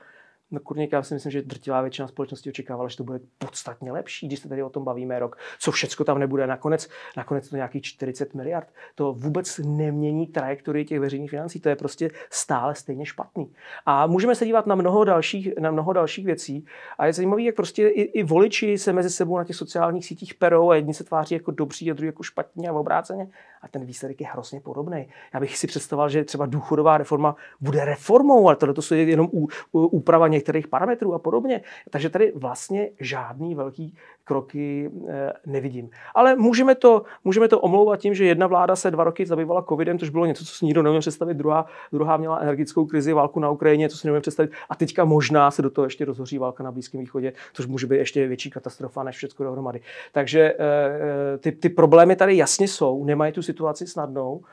No 0.52 0.60
kurník, 0.60 0.92
já 0.92 1.04
si 1.04 1.14
myslím, 1.14 1.32
že 1.32 1.42
drtivá 1.42 1.82
většina 1.82 2.08
společnosti 2.08 2.50
očekávala, 2.50 2.90
že 2.90 2.98
to 2.98 3.04
bude 3.04 3.20
podstatně 3.38 3.92
lepší, 3.92 4.28
když 4.28 4.40
se 4.40 4.50
tady 4.50 4.64
o 4.64 4.70
tom 4.70 4.84
bavíme 4.84 5.20
rok. 5.20 5.38
Co 5.60 5.72
všechno 5.72 6.06
tam 6.06 6.20
nebude, 6.20 6.48
nakonec, 6.48 6.90
nakonec 7.18 7.50
to 7.50 7.56
nějakých 7.56 7.84
40 7.84 8.34
miliard. 8.34 8.68
To 8.96 9.14
vůbec 9.14 9.58
nemění 9.58 10.28
trajektorii 10.28 10.86
těch 10.86 11.00
veřejných 11.00 11.30
financí, 11.30 11.60
to 11.60 11.70
je 11.70 11.76
prostě 11.76 12.12
stále 12.30 12.76
stejně 12.76 13.06
špatný. 13.06 13.54
A 13.86 14.08
můžeme 14.08 14.36
se 14.36 14.46
dívat 14.46 14.68
na 14.68 14.76
mnoho 14.76 15.04
dalších, 15.04 15.58
na 15.60 15.72
mnoho 15.72 15.94
dalších 15.94 16.26
věcí. 16.26 16.66
A 16.98 17.06
je 17.06 17.14
zajímavé, 17.14 17.42
jak 17.42 17.56
prostě 17.56 17.88
i, 17.88 18.02
i, 18.02 18.24
voliči 18.24 18.78
se 18.78 18.94
mezi 18.94 19.10
sebou 19.10 19.38
na 19.38 19.44
těch 19.44 19.56
sociálních 19.56 20.06
sítích 20.06 20.34
perou 20.34 20.70
a 20.70 20.76
jedni 20.76 20.94
se 20.94 21.04
tváří 21.04 21.36
jako 21.36 21.52
dobří 21.52 21.92
a 21.92 21.94
druhý 21.94 22.08
jako 22.08 22.24
špatní 22.24 22.68
a 22.68 22.74
obráceně. 22.74 23.28
A 23.66 23.68
ten 23.68 23.86
výsledek 23.86 24.22
je 24.22 24.28
hrozně 24.28 24.60
podobný. 24.60 25.08
Já 25.34 25.40
bych 25.40 25.58
si 25.58 25.68
představoval, 25.68 26.10
že 26.10 26.24
třeba 26.24 26.46
důchodová 26.46 26.98
reforma 26.98 27.36
bude 27.62 27.86
reformou, 27.86 28.48
ale 28.48 28.56
tohle 28.56 28.74
to 28.74 28.96
je 28.96 29.04
jenom 29.04 29.30
úprava 29.72 30.28
některých 30.28 30.68
parametrů 30.68 31.14
a 31.14 31.20
podobně. 31.20 31.62
Takže 31.90 32.10
tady 32.10 32.32
vlastně 32.36 32.90
žádný 33.00 33.56
velký 33.56 33.98
kroky 34.24 34.92
eh, 35.10 35.34
nevidím. 35.46 35.90
Ale 36.16 36.36
můžeme 36.36 36.76
to, 36.76 37.04
můžeme 37.24 37.48
to 37.48 37.60
omlouvat 37.60 38.00
tím, 38.00 38.14
že 38.14 38.26
jedna 38.26 38.48
vláda 38.48 38.76
se 38.76 38.92
dva 38.92 39.04
roky 39.04 39.26
zabývala 39.26 39.66
covidem, 39.70 40.00
což 40.00 40.10
bylo 40.10 40.26
něco, 40.26 40.46
co 40.46 40.54
si 40.56 40.66
nikdo 40.66 40.84
neumí 40.84 41.00
představit, 41.00 41.34
druhá, 41.34 41.66
druhá 41.92 42.18
měla 42.18 42.38
energetickou 42.38 42.86
krizi, 42.86 43.14
válku 43.14 43.40
na 43.40 43.50
Ukrajině, 43.50 43.90
co 43.90 43.98
si 43.98 44.08
neumím 44.08 44.22
představit. 44.22 44.52
A 44.70 44.76
teďka 44.76 45.06
možná 45.06 45.52
se 45.52 45.62
do 45.62 45.70
toho 45.70 45.86
ještě 45.86 46.06
rozhoří 46.06 46.38
válka 46.38 46.64
na 46.64 46.72
Blízkém 46.72 47.00
východě, 47.00 47.34
což 47.54 47.66
může 47.66 47.88
být 47.88 47.98
ještě 47.98 48.28
větší 48.28 48.50
katastrofa 48.50 49.04
než 49.04 49.16
všechno 49.16 49.46
dohromady. 49.46 49.82
Takže 50.12 50.42
eh, 50.42 50.56
eh, 50.60 51.38
ty, 51.38 51.52
ty 51.52 51.70
problémy 51.70 52.16
tady 52.16 52.38
jasně 52.38 52.68
jsou, 52.68 53.06
nemají 53.06 53.34
tu 53.34 53.42
situaci 53.42 53.55
snadnou 53.88 54.44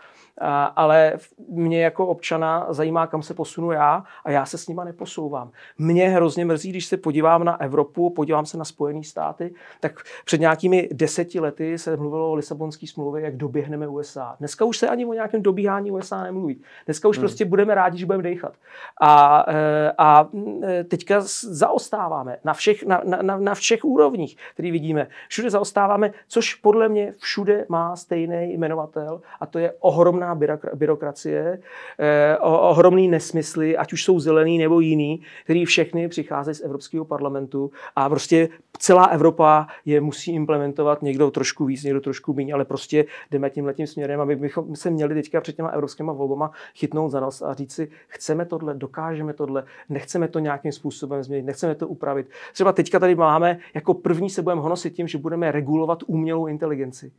ale 0.76 1.12
mě 1.48 1.82
jako 1.82 2.06
občana 2.06 2.66
zajímá, 2.70 3.06
kam 3.06 3.22
se 3.22 3.34
posunu 3.34 3.72
já 3.72 4.04
a 4.24 4.30
já 4.30 4.46
se 4.46 4.58
s 4.58 4.68
nima 4.68 4.84
neposouvám. 4.84 5.50
Mě 5.78 6.08
hrozně 6.08 6.44
mrzí, 6.44 6.70
když 6.70 6.86
se 6.86 6.96
podívám 6.96 7.44
na 7.44 7.60
Evropu, 7.60 8.10
podívám 8.10 8.46
se 8.46 8.58
na 8.58 8.64
Spojené 8.64 9.04
státy, 9.04 9.54
tak 9.80 10.02
před 10.24 10.40
nějakými 10.40 10.88
deseti 10.92 11.40
lety 11.40 11.78
se 11.78 11.96
mluvilo 11.96 12.30
o 12.30 12.34
Lisabonské 12.34 12.86
smlouvě, 12.86 13.24
jak 13.24 13.36
doběhneme 13.36 13.88
USA. 13.88 14.36
Dneska 14.38 14.64
už 14.64 14.78
se 14.78 14.88
ani 14.88 15.06
o 15.06 15.12
nějakém 15.12 15.42
dobíhání 15.42 15.90
USA 15.90 16.22
nemluví. 16.22 16.62
Dneska 16.86 17.08
už 17.08 17.16
hmm. 17.16 17.22
prostě 17.22 17.44
budeme 17.44 17.74
rádi, 17.74 17.98
že 17.98 18.06
budeme 18.06 18.22
dechat. 18.22 18.54
A, 19.00 19.44
e, 19.48 19.92
a 19.98 20.28
e, 20.62 20.84
teďka 20.84 21.16
zaostáváme 21.42 22.38
na 22.44 22.54
všech, 22.54 22.84
na, 22.86 23.02
na, 23.04 23.38
na 23.38 23.54
všech 23.54 23.84
úrovních, 23.84 24.36
který 24.54 24.70
vidíme. 24.70 25.08
Všude 25.28 25.50
zaostáváme, 25.50 26.12
což 26.28 26.54
podle 26.54 26.88
mě 26.88 27.14
všude 27.18 27.66
má 27.68 27.96
stejný 27.96 28.52
jmenovatel 28.52 29.20
a 29.40 29.46
to 29.46 29.58
je 29.58 29.74
ohromná 29.80 30.21
ohromná 30.22 30.58
byrokracie, 30.74 31.58
eh, 31.98 32.38
ohromný 32.40 33.08
nesmysly, 33.08 33.76
ať 33.76 33.92
už 33.92 34.04
jsou 34.04 34.20
zelený 34.20 34.58
nebo 34.58 34.80
jiný, 34.80 35.22
který 35.44 35.64
všechny 35.64 36.08
přicházejí 36.08 36.54
z 36.54 36.60
Evropského 36.60 37.04
parlamentu 37.04 37.70
a 37.96 38.08
prostě 38.08 38.48
celá 38.78 39.04
Evropa 39.04 39.66
je 39.84 40.00
musí 40.00 40.34
implementovat 40.34 41.02
někdo 41.02 41.30
trošku 41.30 41.64
víc, 41.64 41.82
někdo 41.82 42.00
trošku 42.00 42.34
méně, 42.34 42.54
ale 42.54 42.64
prostě 42.64 43.04
jdeme 43.30 43.50
tím 43.50 43.66
letím 43.66 43.86
směrem, 43.86 44.20
aby 44.20 44.36
bychom 44.36 44.76
se 44.76 44.90
měli 44.90 45.14
teďka 45.14 45.40
před 45.40 45.56
těma 45.56 45.68
evropskýma 45.68 46.12
volbama 46.12 46.50
chytnout 46.74 47.10
za 47.10 47.20
nos 47.20 47.42
a 47.42 47.54
říct 47.54 47.72
si, 47.72 47.90
chceme 48.08 48.44
tohle, 48.44 48.74
dokážeme 48.74 49.32
tohle, 49.32 49.64
nechceme 49.88 50.28
to 50.28 50.38
nějakým 50.38 50.72
způsobem 50.72 51.22
změnit, 51.22 51.46
nechceme 51.46 51.74
to 51.74 51.88
upravit. 51.88 52.26
Třeba 52.52 52.72
teďka 52.72 52.98
tady 52.98 53.14
máme, 53.14 53.58
jako 53.74 53.94
první 53.94 54.30
se 54.30 54.42
budeme 54.42 54.60
honosit 54.60 54.90
tím, 54.90 55.08
že 55.08 55.18
budeme 55.18 55.52
regulovat 55.52 55.98
umělou 56.06 56.46
inteligenci. 56.46 57.12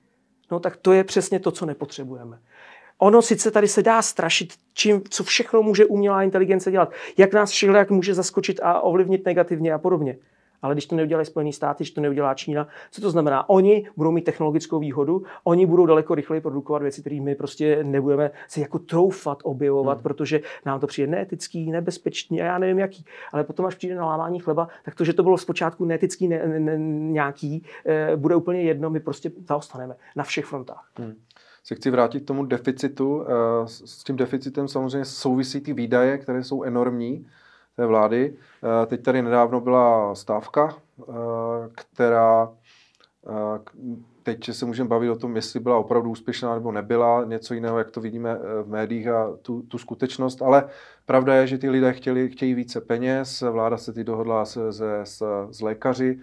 No 0.51 0.59
tak 0.59 0.77
to 0.77 0.93
je 0.93 1.03
přesně 1.03 1.39
to, 1.39 1.51
co 1.51 1.65
nepotřebujeme. 1.65 2.39
Ono 2.97 3.21
sice 3.21 3.51
tady 3.51 3.67
se 3.67 3.83
dá 3.83 4.01
strašit, 4.01 4.53
čím, 4.73 5.01
co 5.09 5.23
všechno 5.23 5.61
může 5.61 5.85
umělá 5.85 6.23
inteligence 6.23 6.71
dělat, 6.71 6.91
jak 7.17 7.33
nás 7.33 7.51
všechno 7.51 7.77
jak 7.77 7.91
může 7.91 8.13
zaskočit 8.13 8.59
a 8.63 8.81
ovlivnit 8.81 9.25
negativně 9.25 9.73
a 9.73 9.77
podobně. 9.77 10.17
Ale 10.63 10.75
když 10.75 10.85
to 10.85 10.95
neudělají 10.95 11.25
Spojené 11.25 11.53
státy, 11.53 11.83
když 11.83 11.91
to 11.91 12.01
neudělá 12.01 12.33
Čína, 12.33 12.67
co 12.91 13.01
to 13.01 13.11
znamená? 13.11 13.49
Oni 13.49 13.89
budou 13.97 14.11
mít 14.11 14.21
technologickou 14.21 14.79
výhodu, 14.79 15.23
oni 15.43 15.65
budou 15.65 15.85
daleko 15.85 16.15
rychleji 16.15 16.41
produkovat 16.41 16.81
věci, 16.81 17.01
které 17.01 17.21
my 17.21 17.35
prostě 17.35 17.83
nebudeme 17.83 18.31
si 18.47 18.61
jako 18.61 18.79
troufat 18.79 19.37
objevovat, 19.43 19.97
hmm. 19.97 20.03
protože 20.03 20.41
nám 20.65 20.79
to 20.79 20.87
přijde 20.87 21.07
neetický, 21.07 21.71
nebezpečný 21.71 22.41
a 22.41 22.45
já 22.45 22.57
nevím 22.57 22.79
jaký. 22.79 23.05
Ale 23.31 23.43
potom, 23.43 23.65
až 23.65 23.75
přijde 23.75 23.95
na 23.95 24.05
lámání 24.05 24.39
chleba, 24.39 24.67
tak 24.85 24.95
to, 24.95 25.03
že 25.03 25.13
to 25.13 25.23
bylo 25.23 25.37
zpočátku 25.37 25.85
neetický 25.85 26.27
ne, 26.27 26.47
ne, 26.47 26.59
ne, 26.59 26.77
nějaký, 27.11 27.65
eh, 27.85 28.15
bude 28.15 28.35
úplně 28.35 28.61
jedno, 28.61 28.89
my 28.89 28.99
prostě 28.99 29.31
zaostaneme 29.47 29.95
na 30.15 30.23
všech 30.23 30.45
frontách. 30.45 30.89
Hmm 30.95 31.15
se 31.63 31.75
chci 31.75 31.89
vrátit 31.89 32.19
k 32.19 32.27
tomu 32.27 32.45
deficitu. 32.45 33.25
Eh, 33.27 33.67
s 33.67 34.03
tím 34.03 34.15
deficitem 34.15 34.67
samozřejmě 34.67 35.05
souvisí 35.05 35.61
ty 35.61 35.73
výdaje, 35.73 36.17
které 36.17 36.43
jsou 36.43 36.63
enormní 36.63 37.27
té 37.75 37.85
vlády. 37.85 38.33
Eh, 38.33 38.85
teď 38.85 39.03
tady 39.03 39.21
nedávno 39.21 39.61
byla 39.61 40.15
stávka, 40.15 40.75
eh, 41.01 41.13
která 41.75 42.51
teď 44.23 44.51
se 44.51 44.65
můžeme 44.65 44.89
bavit 44.89 45.09
o 45.09 45.15
tom, 45.15 45.35
jestli 45.35 45.59
byla 45.59 45.77
opravdu 45.77 46.09
úspěšná 46.09 46.55
nebo 46.55 46.71
nebyla, 46.71 47.25
něco 47.25 47.53
jiného, 47.53 47.77
jak 47.77 47.91
to 47.91 48.01
vidíme 48.01 48.39
v 48.63 48.67
médiích 48.67 49.07
a 49.07 49.37
tu, 49.41 49.61
tu 49.61 49.77
skutečnost, 49.77 50.41
ale 50.41 50.69
pravda 51.05 51.35
je, 51.35 51.47
že 51.47 51.57
ty 51.57 51.69
lidé 51.69 51.93
chtěli, 51.93 52.29
chtějí 52.29 52.53
více 52.53 52.81
peněz, 52.81 53.41
vláda 53.41 53.77
se 53.77 53.93
ty 53.93 54.03
dohodla 54.03 54.45
se, 54.45 54.73
se, 54.73 55.01
s, 55.03 55.47
s 55.51 55.61
lékaři. 55.61 56.19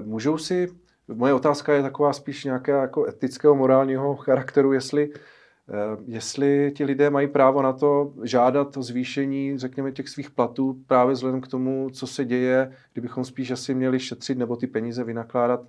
Můžou 0.00 0.38
si 0.38 0.68
Moje 1.08 1.34
otázka 1.34 1.74
je 1.74 1.82
taková 1.82 2.12
spíš 2.12 2.44
nějaké 2.44 2.72
jako 2.72 3.06
etického, 3.08 3.54
morálního 3.54 4.16
charakteru, 4.16 4.72
jestli, 4.72 5.10
eh, 5.12 6.02
jestli 6.06 6.72
ti 6.76 6.84
lidé 6.84 7.10
mají 7.10 7.28
právo 7.28 7.62
na 7.62 7.72
to 7.72 8.12
žádat 8.22 8.76
o 8.76 8.82
zvýšení, 8.82 9.58
řekněme, 9.58 9.92
těch 9.92 10.08
svých 10.08 10.30
platů 10.30 10.82
právě 10.86 11.14
vzhledem 11.14 11.40
k 11.40 11.48
tomu, 11.48 11.90
co 11.90 12.06
se 12.06 12.24
děje, 12.24 12.72
kdybychom 12.92 13.24
spíš 13.24 13.50
asi 13.50 13.74
měli 13.74 14.00
šetřit 14.00 14.38
nebo 14.38 14.56
ty 14.56 14.66
peníze 14.66 15.04
vynakládat 15.04 15.60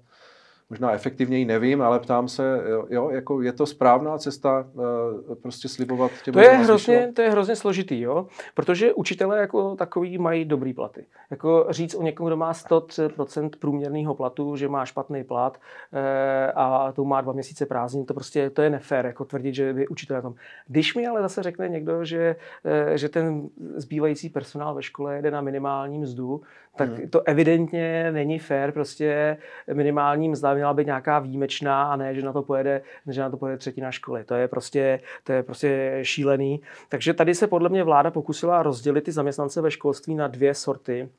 možná 0.70 0.92
efektivněji 0.92 1.46
nevím, 1.46 1.82
ale 1.82 2.00
ptám 2.00 2.28
se, 2.28 2.64
jo, 2.90 3.10
jako 3.10 3.42
je 3.42 3.54
to 3.54 3.66
správná 3.66 4.18
cesta 4.18 4.68
uh, 4.74 5.36
prostě 5.36 5.68
slibovat 5.68 6.12
těm 6.24 6.34
to 6.34 6.40
je, 6.40 6.50
hrozně, 6.50 7.12
to 7.16 7.22
je 7.22 7.30
hrozně 7.30 7.56
složitý, 7.56 8.02
jo? 8.02 8.28
protože 8.54 8.94
učitelé 8.94 9.40
jako 9.40 9.76
takový 9.76 10.18
mají 10.18 10.46
dobrý 10.46 10.74
platy. 10.74 11.06
Jako 11.32 11.68
říct 11.70 11.96
o 11.96 12.04
někom, 12.04 12.28
kdo 12.28 12.38
má 12.38 12.52
103% 12.52 13.50
průměrného 13.60 14.16
platu, 14.16 14.56
že 14.56 14.68
má 14.68 14.86
špatný 14.86 15.24
plat 15.24 15.58
eh, 15.94 16.52
a 16.52 16.92
to 16.92 17.06
má 17.06 17.22
dva 17.22 17.34
měsíce 17.34 17.66
prázdnin, 17.66 18.06
to 18.06 18.14
prostě 18.14 18.50
to 18.50 18.62
je 18.62 18.70
nefér, 18.70 19.06
jako 19.06 19.26
tvrdit, 19.26 19.56
že 19.56 19.74
by 19.74 19.88
učitel 19.88 20.22
tom. 20.22 20.36
Když 20.68 20.96
mi 20.96 21.08
ale 21.08 21.22
zase 21.22 21.44
řekne 21.44 21.70
někdo, 21.70 22.06
že, 22.06 22.36
eh, 22.66 22.98
že 22.98 23.10
ten 23.10 23.50
zbývající 23.76 24.30
personál 24.30 24.76
ve 24.76 24.84
škole 24.84 25.16
jede 25.16 25.32
na 25.32 25.42
minimální 25.42 26.00
mzdu, 26.00 26.42
tak 26.76 26.90
hmm. 26.90 27.10
to 27.10 27.22
evidentně 27.22 28.12
není 28.12 28.40
fér, 28.40 28.72
prostě 28.72 29.38
minimální 29.74 30.30
mzda 30.30 30.54
měla 30.54 30.74
být 30.74 30.86
nějaká 30.86 31.20
výjimečná 31.20 31.84
a 31.84 31.96
ne, 31.96 32.16
že 32.16 32.22
na 32.22 32.34
to 32.34 32.42
pojede, 32.44 32.82
že 33.08 33.22
na 33.22 33.30
to 33.30 33.38
pojede 33.38 33.58
třetina 33.58 33.92
školy. 33.92 34.24
To 34.24 34.36
je 34.36 34.48
prostě, 34.48 35.00
to 35.24 35.34
je 35.34 35.44
prostě 35.44 36.00
šílený. 36.02 36.62
Takže 36.90 37.14
tady 37.14 37.36
se 37.36 37.48
podle 37.48 37.70
mě 37.70 37.84
vláda 37.84 38.12
pokusila 38.12 38.64
rozdělit 38.64 39.02
ty 39.02 39.12
zaměstnance 39.12 39.62
ve 39.62 39.72
školství 39.72 40.16
na 40.16 40.28
dvě 40.28 40.54
sorty. 40.54 41.10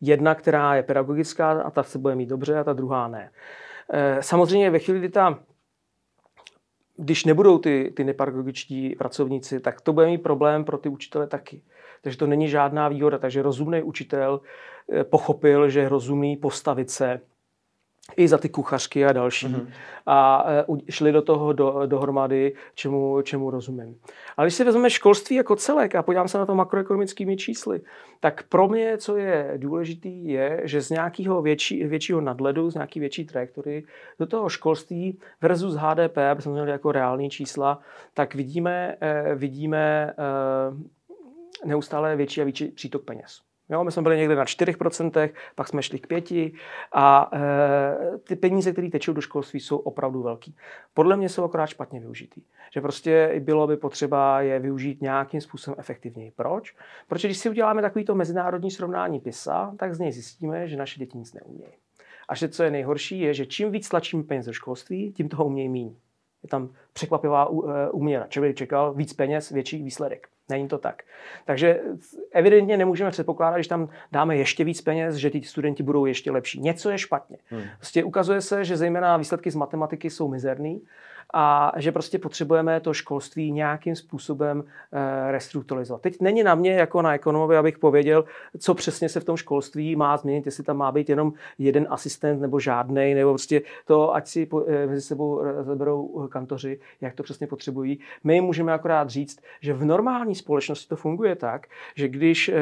Jedna, 0.00 0.34
která 0.34 0.74
je 0.74 0.82
pedagogická 0.82 1.50
a 1.50 1.70
ta 1.70 1.82
se 1.82 1.98
bude 1.98 2.14
mít 2.14 2.28
dobře 2.28 2.58
a 2.58 2.64
ta 2.64 2.72
druhá 2.72 3.08
ne. 3.08 3.30
Eh, 3.92 4.22
samozřejmě 4.22 4.70
ve 4.70 4.78
chvíli, 4.78 4.98
kdy 4.98 5.08
ta 5.08 5.38
když 6.96 7.24
nebudou 7.24 7.58
ty, 7.58 7.92
ty 7.96 8.04
nepedagogičtí 8.04 8.96
pracovníci, 8.96 9.60
tak 9.60 9.80
to 9.80 9.92
bude 9.92 10.06
mít 10.06 10.22
problém 10.22 10.64
pro 10.64 10.78
ty 10.78 10.88
učitele 10.88 11.26
taky. 11.26 11.62
Takže 12.04 12.18
to 12.18 12.26
není 12.26 12.48
žádná 12.48 12.88
výhoda. 12.88 13.18
Takže 13.18 13.42
rozumný 13.42 13.82
učitel 13.82 14.40
eh, 14.92 15.04
pochopil, 15.04 15.68
že 15.68 15.80
je 15.80 15.88
rozumný 15.88 16.36
postavit 16.36 16.90
se 16.90 17.20
i 18.16 18.28
za 18.28 18.38
ty 18.38 18.48
kuchařky 18.48 19.06
a 19.06 19.12
další. 19.12 19.46
Mm-hmm. 19.46 19.66
A 20.06 20.46
e, 20.48 20.92
šli 20.92 21.12
do 21.12 21.22
toho 21.22 21.52
do, 21.52 21.82
dohromady, 21.86 22.52
čemu, 22.74 23.22
čemu 23.22 23.50
rozumím. 23.50 23.96
Ale 24.36 24.46
když 24.46 24.54
si 24.54 24.64
vezmeme 24.64 24.90
školství 24.90 25.36
jako 25.36 25.56
celek 25.56 25.94
a 25.94 26.02
podívám 26.02 26.28
se 26.28 26.38
na 26.38 26.46
to 26.46 26.54
makroekonomickými 26.54 27.36
čísly, 27.36 27.80
tak 28.20 28.42
pro 28.48 28.68
mě, 28.68 28.98
co 28.98 29.16
je 29.16 29.54
důležitý, 29.56 30.28
je, 30.28 30.60
že 30.64 30.80
z 30.80 30.90
nějakého 30.90 31.42
větší, 31.42 31.84
většího 31.84 32.20
nadledu, 32.20 32.70
z 32.70 32.74
nějaké 32.74 33.00
větší 33.00 33.24
trajektory 33.24 33.84
do 34.18 34.26
toho 34.26 34.48
školství 34.48 35.18
versus 35.40 35.74
HDP, 35.74 36.18
aby 36.18 36.42
jsme 36.42 36.52
měli 36.52 36.70
jako 36.70 36.92
reální 36.92 37.30
čísla, 37.30 37.80
tak 38.14 38.34
vidíme, 38.34 38.96
e, 39.00 39.34
vidíme 39.34 40.14
neustále 41.64 42.16
větší 42.16 42.40
a 42.40 42.44
větší 42.44 42.68
přítok 42.68 43.04
peněz. 43.04 43.40
Jo, 43.68 43.84
my 43.84 43.92
jsme 43.92 44.02
byli 44.02 44.16
někde 44.16 44.36
na 44.36 44.44
4%, 44.44 45.30
pak 45.54 45.68
jsme 45.68 45.82
šli 45.82 45.98
k 45.98 46.08
5% 46.08 46.54
a 46.92 47.30
e, 47.32 48.18
ty 48.18 48.36
peníze, 48.36 48.72
které 48.72 48.90
tečou 48.90 49.12
do 49.12 49.20
školství, 49.20 49.60
jsou 49.60 49.76
opravdu 49.76 50.22
velký. 50.22 50.56
Podle 50.94 51.16
mě 51.16 51.28
jsou 51.28 51.44
akorát 51.44 51.66
špatně 51.66 52.00
využitý. 52.00 52.42
Že 52.72 52.80
prostě 52.80 53.40
bylo 53.40 53.66
by 53.66 53.76
potřeba 53.76 54.40
je 54.40 54.58
využít 54.58 55.02
nějakým 55.02 55.40
způsobem 55.40 55.76
efektivněji. 55.78 56.32
Proč? 56.36 56.76
Protože 57.08 57.28
když 57.28 57.38
si 57.38 57.50
uděláme 57.50 57.82
takovýto 57.82 58.14
mezinárodní 58.14 58.70
srovnání 58.70 59.20
PISA, 59.20 59.74
tak 59.78 59.94
z 59.94 59.98
něj 59.98 60.12
zjistíme, 60.12 60.68
že 60.68 60.76
naše 60.76 60.98
děti 60.98 61.18
nic 61.18 61.32
neumějí. 61.32 61.72
A 62.28 62.34
že 62.34 62.48
co 62.48 62.62
je 62.62 62.70
nejhorší, 62.70 63.20
je, 63.20 63.34
že 63.34 63.46
čím 63.46 63.70
víc 63.70 63.88
tlačíme 63.88 64.22
peněz 64.22 64.46
do 64.46 64.52
školství, 64.52 65.12
tím 65.12 65.28
toho 65.28 65.44
umějí 65.44 65.68
méně. 65.68 65.96
Je 66.44 66.48
tam 66.48 66.68
překvapivá 66.92 67.48
úměra. 67.92 68.26
Člověk 68.28 68.56
čekal 68.56 68.94
víc 68.94 69.12
peněz, 69.12 69.50
větší 69.50 69.82
výsledek. 69.82 70.28
Není 70.48 70.68
to 70.68 70.78
tak. 70.78 71.02
Takže 71.44 71.80
evidentně 72.32 72.76
nemůžeme 72.76 73.10
předpokládat, 73.10 73.56
když 73.56 73.68
tam 73.68 73.88
dáme 74.12 74.36
ještě 74.36 74.64
víc 74.64 74.80
peněz, 74.80 75.14
že 75.14 75.30
ty 75.30 75.42
studenti 75.42 75.82
budou 75.82 76.06
ještě 76.06 76.30
lepší. 76.30 76.60
Něco 76.60 76.90
je 76.90 76.98
špatně. 76.98 77.36
Hmm. 77.50 77.62
Prostě 77.76 78.04
ukazuje 78.04 78.40
se, 78.40 78.64
že 78.64 78.76
zejména 78.76 79.16
výsledky 79.16 79.50
z 79.50 79.54
matematiky 79.54 80.10
jsou 80.10 80.28
mizerný 80.28 80.82
a 81.36 81.72
že 81.76 81.92
prostě 81.92 82.18
potřebujeme 82.18 82.80
to 82.80 82.94
školství 82.94 83.52
nějakým 83.52 83.96
způsobem 83.96 84.64
eh, 84.92 85.32
restrukturalizovat. 85.32 86.02
Teď 86.02 86.20
není 86.20 86.42
na 86.42 86.54
mě 86.54 86.72
jako 86.72 87.02
na 87.02 87.14
ekonomovi, 87.14 87.56
abych 87.56 87.78
pověděl, 87.78 88.24
co 88.58 88.74
přesně 88.74 89.08
se 89.08 89.20
v 89.20 89.24
tom 89.24 89.36
školství 89.36 89.96
má 89.96 90.16
změnit, 90.16 90.46
jestli 90.46 90.64
tam 90.64 90.76
má 90.76 90.92
být 90.92 91.08
jenom 91.08 91.32
jeden 91.58 91.86
asistent 91.90 92.40
nebo 92.40 92.60
žádný, 92.60 93.14
nebo 93.14 93.30
prostě 93.30 93.62
to, 93.86 94.14
ať 94.14 94.26
si 94.26 94.48
eh, 94.66 94.86
mezi 94.86 95.02
sebou 95.02 95.42
zaberou 95.62 96.28
kantoři, 96.28 96.80
jak 97.00 97.14
to 97.14 97.22
přesně 97.22 97.46
potřebují. 97.46 97.98
My 98.24 98.40
můžeme 98.40 98.72
akorát 98.72 99.10
říct, 99.10 99.40
že 99.60 99.72
v 99.72 99.84
normální 99.84 100.34
společnosti 100.34 100.88
to 100.88 100.96
funguje 100.96 101.36
tak, 101.36 101.66
že 101.94 102.08
když 102.08 102.48
eh, 102.48 102.54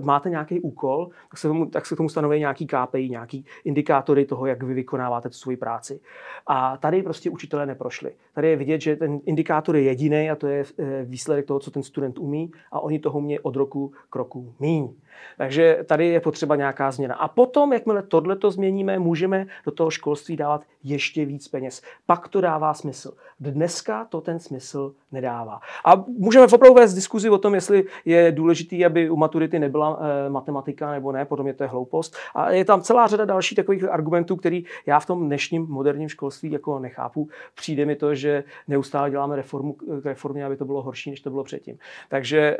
máte 0.00 0.30
nějaký 0.30 0.60
úkol, 0.60 1.08
tak 1.30 1.38
se, 1.38 1.48
tomu, 1.48 1.66
tak 1.66 1.86
se 1.86 1.96
tomu 1.96 2.08
stanoví 2.08 2.38
nějaký 2.38 2.66
KPI, 2.66 3.08
nějaký 3.08 3.44
indikátory 3.64 4.24
toho, 4.24 4.46
jak 4.46 4.62
vy 4.62 4.74
vykonáváte 4.74 5.28
tu 5.28 5.34
svoji 5.34 5.56
práci. 5.56 6.00
A 6.46 6.76
tady 6.76 7.02
prostě 7.02 7.30
učitelé 7.30 7.66
neprošli. 7.66 8.13
Tady 8.34 8.48
je 8.48 8.56
vidět, 8.56 8.80
že 8.80 8.96
ten 8.96 9.20
indikátor 9.26 9.76
je 9.76 9.82
jediný 9.82 10.30
a 10.30 10.36
to 10.36 10.46
je 10.46 10.64
eh, 10.78 11.04
výsledek 11.04 11.46
toho, 11.46 11.60
co 11.60 11.70
ten 11.70 11.82
student 11.82 12.18
umí 12.18 12.50
a 12.72 12.80
oni 12.80 12.98
toho 12.98 13.20
mě 13.20 13.40
od 13.40 13.56
roku 13.56 13.92
k 14.10 14.16
roku 14.16 14.54
míň. 14.60 14.94
Takže 15.38 15.78
tady 15.86 16.06
je 16.06 16.20
potřeba 16.20 16.56
nějaká 16.56 16.90
změna. 16.90 17.14
A 17.14 17.28
potom, 17.28 17.72
jakmile 17.72 18.02
tohle 18.02 18.36
to 18.36 18.50
změníme, 18.50 18.98
můžeme 18.98 19.46
do 19.64 19.72
toho 19.72 19.90
školství 19.90 20.36
dávat 20.36 20.62
ještě 20.82 21.24
víc 21.24 21.48
peněz. 21.48 21.82
Pak 22.06 22.28
to 22.28 22.40
dává 22.40 22.74
smysl. 22.74 23.12
Dneska 23.40 24.04
to 24.04 24.20
ten 24.20 24.38
smysl 24.38 24.94
nedává. 25.14 25.60
A 25.84 26.04
můžeme 26.18 26.46
opravdu 26.46 26.74
vést 26.74 26.94
diskuzi 26.94 27.30
o 27.30 27.38
tom, 27.38 27.54
jestli 27.54 27.84
je 28.04 28.32
důležitý, 28.32 28.84
aby 28.84 29.10
u 29.10 29.16
maturity 29.16 29.58
nebyla 29.58 29.98
e, 30.00 30.30
matematika 30.30 30.92
nebo 30.92 31.12
ne, 31.12 31.24
potom 31.24 31.46
je 31.46 31.54
to 31.54 31.68
hloupost. 31.68 32.16
A 32.34 32.50
je 32.50 32.64
tam 32.64 32.82
celá 32.82 33.06
řada 33.06 33.24
dalších 33.24 33.56
takových 33.56 33.84
argumentů, 33.84 34.36
který 34.36 34.64
já 34.86 35.00
v 35.00 35.06
tom 35.06 35.26
dnešním 35.26 35.66
moderním 35.66 36.08
školství 36.08 36.50
jako 36.50 36.78
nechápu. 36.78 37.28
Přijde 37.54 37.86
mi 37.86 37.96
to, 37.96 38.14
že 38.14 38.44
neustále 38.68 39.10
děláme 39.10 39.36
reformu 39.36 39.72
k 39.72 40.04
reformě, 40.04 40.44
aby 40.44 40.56
to 40.56 40.64
bylo 40.64 40.82
horší, 40.82 41.10
než 41.10 41.20
to 41.20 41.30
bylo 41.30 41.44
předtím. 41.44 41.78
Takže 42.08 42.38
e, 42.38 42.58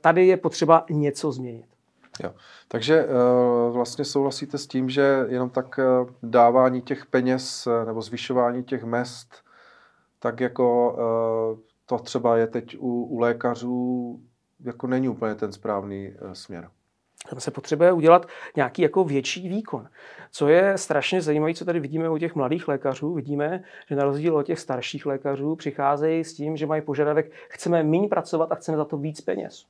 tady 0.00 0.26
je 0.26 0.36
potřeba 0.36 0.84
něco 0.90 1.32
změnit. 1.32 1.64
Jo. 2.24 2.30
Takže 2.68 3.06
vlastně 3.70 4.04
souhlasíte 4.04 4.58
s 4.58 4.66
tím, 4.66 4.90
že 4.90 5.26
jenom 5.28 5.50
tak 5.50 5.80
dávání 6.22 6.82
těch 6.82 7.06
peněz 7.06 7.68
nebo 7.86 8.02
zvyšování 8.02 8.64
těch 8.64 8.84
mest, 8.84 9.34
tak 10.18 10.40
jako 10.40 10.96
to 11.88 11.98
třeba 11.98 12.36
je 12.36 12.46
teď 12.46 12.76
u, 12.78 13.02
u 13.02 13.18
lékařů, 13.18 14.20
jako 14.64 14.86
není 14.86 15.08
úplně 15.08 15.34
ten 15.34 15.52
správný 15.52 16.14
směr. 16.32 16.68
Tam 17.30 17.40
se 17.40 17.50
potřebuje 17.50 17.92
udělat 17.92 18.26
nějaký 18.56 18.82
jako 18.82 19.04
větší 19.04 19.48
výkon. 19.48 19.88
Co 20.30 20.48
je 20.48 20.78
strašně 20.78 21.22
zajímavé, 21.22 21.54
co 21.54 21.64
tady 21.64 21.80
vidíme 21.80 22.10
u 22.10 22.18
těch 22.18 22.34
mladých 22.34 22.68
lékařů, 22.68 23.14
vidíme, 23.14 23.62
že 23.88 23.96
na 23.96 24.04
rozdíl 24.04 24.36
od 24.36 24.42
těch 24.42 24.58
starších 24.58 25.06
lékařů 25.06 25.56
přicházejí 25.56 26.24
s 26.24 26.34
tím, 26.34 26.56
že 26.56 26.66
mají 26.66 26.82
požadavek, 26.82 27.32
chceme 27.48 27.82
méně 27.82 28.08
pracovat 28.08 28.52
a 28.52 28.54
chceme 28.54 28.76
za 28.76 28.84
to 28.84 28.96
víc 28.96 29.20
peněz. 29.20 29.66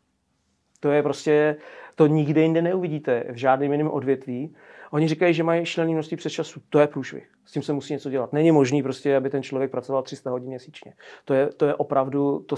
To 0.80 0.90
je 0.90 1.02
prostě, 1.02 1.56
to 1.94 2.06
nikde 2.06 2.40
jinde 2.40 2.62
neuvidíte 2.62 3.24
v 3.32 3.36
žádném 3.36 3.72
jiném 3.72 3.90
odvětví. 3.90 4.56
Oni 4.90 5.08
říkají, 5.08 5.34
že 5.34 5.42
mají 5.42 5.66
šílený 5.66 5.94
množství 5.94 6.16
přes 6.16 6.32
času. 6.32 6.60
To 6.68 6.80
je 6.80 6.86
průšvih. 6.86 7.30
S 7.44 7.52
tím 7.52 7.62
se 7.62 7.72
musí 7.72 7.92
něco 7.92 8.10
dělat. 8.10 8.32
Není 8.32 8.52
možný 8.52 8.82
prostě, 8.82 9.16
aby 9.16 9.30
ten 9.30 9.42
člověk 9.42 9.70
pracoval 9.70 10.02
300 10.02 10.30
hodin 10.30 10.48
měsíčně. 10.48 10.92
To 11.24 11.34
je, 11.34 11.46
to 11.46 11.66
je 11.66 11.74
opravdu, 11.74 12.44
to, 12.48 12.56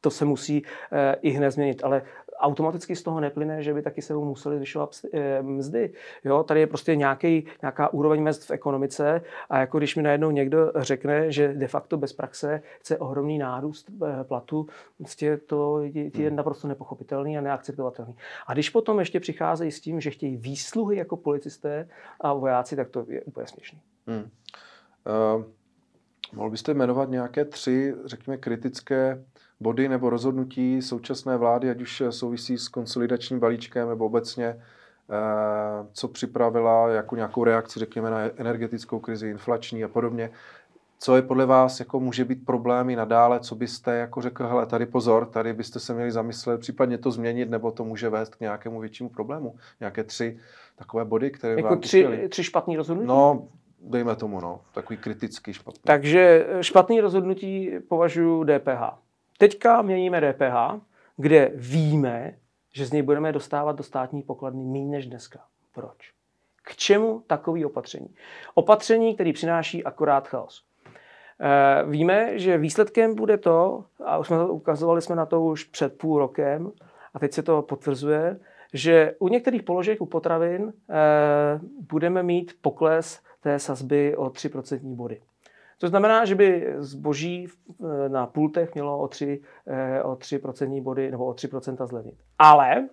to 0.00 0.10
se 0.10 0.24
musí 0.24 0.62
eh, 0.92 1.16
i 1.22 1.30
hned 1.30 1.50
změnit. 1.50 1.84
Ale 1.84 2.02
automaticky 2.42 2.96
z 2.96 3.02
toho 3.02 3.20
neplyne, 3.20 3.62
že 3.62 3.74
by 3.74 3.82
taky 3.82 4.02
se 4.02 4.14
museli 4.14 4.56
zvyšovat 4.56 4.96
eh, 5.12 5.42
mzdy. 5.42 5.92
Jo, 6.24 6.42
tady 6.42 6.60
je 6.60 6.66
prostě 6.66 6.96
nějaký, 6.96 7.46
nějaká 7.62 7.92
úroveň 7.92 8.22
mezd 8.22 8.44
v 8.44 8.50
ekonomice 8.50 9.22
a 9.50 9.58
jako 9.58 9.78
když 9.78 9.96
mi 9.96 10.02
najednou 10.02 10.30
někdo 10.30 10.72
řekne, 10.76 11.32
že 11.32 11.54
de 11.54 11.68
facto 11.68 11.96
bez 11.96 12.12
praxe 12.12 12.62
chce 12.80 12.98
ohromný 12.98 13.38
nárůst 13.38 13.90
eh, 13.90 14.24
platu, 14.24 14.66
prostě 14.98 15.36
to 15.36 15.80
je 16.14 16.28
hmm. 16.28 16.36
naprosto 16.36 16.68
nepochopitelný 16.68 17.38
a 17.38 17.40
neakceptovatelný. 17.40 18.16
A 18.46 18.52
když 18.52 18.70
potom 18.70 18.98
ještě 18.98 19.20
přicházejí 19.20 19.70
s 19.70 19.80
tím, 19.80 20.00
že 20.00 20.10
chtějí 20.10 20.36
výsluhy 20.36 20.96
jako 20.96 21.16
policisté 21.16 21.88
a 22.20 22.32
vojáci, 22.32 22.76
tak 22.76 22.88
to 22.88 23.04
je 23.08 23.22
úplně 23.22 23.46
směšný. 23.46 23.80
Hmm. 24.06 24.30
Uh, 25.36 25.44
mohl 26.32 26.50
byste 26.50 26.74
jmenovat 26.74 27.10
nějaké 27.10 27.44
tři, 27.44 27.94
řekněme, 28.04 28.36
kritické 28.36 29.24
body 29.62 29.88
nebo 29.88 30.10
rozhodnutí 30.10 30.82
současné 30.82 31.36
vlády, 31.36 31.70
ať 31.70 31.80
už 31.80 32.02
souvisí 32.10 32.58
s 32.58 32.68
konsolidačním 32.68 33.40
balíčkem 33.40 33.88
nebo 33.88 34.06
obecně, 34.06 34.46
eh, 34.46 34.62
co 35.92 36.08
připravila 36.08 36.88
jako 36.88 37.16
nějakou 37.16 37.44
reakci, 37.44 37.80
řekněme, 37.80 38.10
na 38.10 38.18
energetickou 38.36 38.98
krizi, 38.98 39.28
inflační 39.28 39.84
a 39.84 39.88
podobně. 39.88 40.30
Co 40.98 41.16
je 41.16 41.22
podle 41.22 41.46
vás, 41.46 41.80
jako 41.80 42.00
může 42.00 42.24
být 42.24 42.46
problémy 42.46 42.96
nadále, 42.96 43.40
co 43.40 43.54
byste 43.54 43.94
jako 43.94 44.20
řekl, 44.20 44.46
hele, 44.46 44.66
tady 44.66 44.86
pozor, 44.86 45.26
tady 45.26 45.52
byste 45.52 45.80
se 45.80 45.94
měli 45.94 46.10
zamyslet, 46.10 46.60
případně 46.60 46.98
to 46.98 47.10
změnit, 47.10 47.50
nebo 47.50 47.70
to 47.70 47.84
může 47.84 48.08
vést 48.08 48.34
k 48.34 48.40
nějakému 48.40 48.80
většímu 48.80 49.08
problému. 49.08 49.54
Nějaké 49.80 50.04
tři 50.04 50.38
takové 50.76 51.04
body, 51.04 51.30
které 51.30 51.54
jako 51.54 51.68
vám 51.68 51.80
tři, 51.80 52.28
tři 52.28 52.44
špatný 52.44 52.76
rozhodnutí? 52.76 53.08
No, 53.08 53.48
dejme 53.80 54.16
tomu, 54.16 54.40
no, 54.40 54.60
takový 54.74 54.96
kritický 54.96 55.52
špatný. 55.52 55.80
Takže 55.84 56.46
špatný 56.60 57.00
rozhodnutí 57.00 57.70
považuji 57.88 58.44
DPH. 58.44 59.01
Teďka 59.42 59.82
měníme 59.82 60.20
DPH, 60.20 60.84
kde 61.16 61.50
víme, 61.54 62.34
že 62.72 62.86
z 62.86 62.92
něj 62.92 63.02
budeme 63.02 63.32
dostávat 63.32 63.76
do 63.76 63.82
státní 63.82 64.22
pokladny 64.22 64.64
méně 64.64 64.90
než 64.90 65.06
dneska. 65.06 65.40
Proč? 65.74 66.12
K 66.62 66.76
čemu 66.76 67.22
takový 67.26 67.64
opatření? 67.64 68.14
Opatření, 68.54 69.14
který 69.14 69.32
přináší 69.32 69.84
akorát 69.84 70.28
chaos. 70.28 70.64
E, 71.40 71.84
víme, 71.90 72.38
že 72.38 72.58
výsledkem 72.58 73.14
bude 73.14 73.38
to, 73.38 73.84
a 74.04 74.18
už 74.18 74.26
jsme 74.26 74.36
to 74.36 74.48
ukazovali 74.48 75.02
jsme 75.02 75.16
na 75.16 75.26
to 75.26 75.42
už 75.42 75.64
před 75.64 75.98
půl 75.98 76.18
rokem, 76.18 76.72
a 77.14 77.18
teď 77.18 77.32
se 77.32 77.42
to 77.42 77.62
potvrzuje, 77.62 78.40
že 78.72 79.14
u 79.18 79.28
některých 79.28 79.62
položek 79.62 80.00
u 80.00 80.06
potravin 80.06 80.72
e, 80.72 80.72
budeme 81.92 82.22
mít 82.22 82.56
pokles 82.60 83.20
té 83.40 83.58
sazby 83.58 84.16
o 84.16 84.26
3% 84.26 84.80
body. 84.82 85.20
To 85.82 85.88
znamená, 85.88 86.24
že 86.24 86.34
by 86.34 86.74
zboží 86.78 87.48
na 88.08 88.26
pultech 88.26 88.74
mělo 88.74 88.98
o 88.98 89.08
3, 89.08 89.40
eh, 89.66 90.02
o 90.02 90.16
3% 90.16 90.80
body 90.82 91.10
nebo 91.10 91.26
o 91.26 91.34
3% 91.34 91.86
zlevnit. 91.86 92.14
Ale 92.38 92.88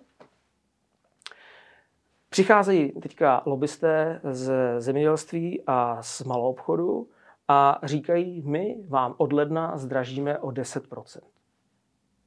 přicházejí 2.28 2.92
teďka 2.92 3.42
lobbysté 3.46 4.20
z 4.30 4.52
zemědělství 4.78 5.62
a 5.66 6.02
z 6.02 6.22
malou 6.22 6.50
obchodu 6.50 7.08
a 7.48 7.80
říkají, 7.82 8.42
my 8.46 8.76
vám 8.88 9.14
od 9.18 9.32
ledna 9.32 9.78
zdražíme 9.78 10.38
o 10.38 10.50
10% 10.50 11.20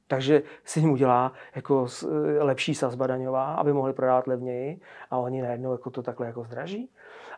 takže 0.08 0.42
si 0.64 0.80
jim 0.80 0.90
udělá 0.90 1.32
jako 1.54 1.86
eh, 2.02 2.42
lepší 2.42 2.74
sazba 2.74 3.06
daňová, 3.06 3.54
aby 3.54 3.72
mohli 3.72 3.92
prodávat 3.92 4.26
levněji 4.26 4.80
a 5.10 5.18
oni 5.18 5.42
najednou 5.42 5.72
jako 5.72 5.90
to 5.90 6.02
takhle 6.02 6.26
jako 6.26 6.44
zdraží. 6.44 6.90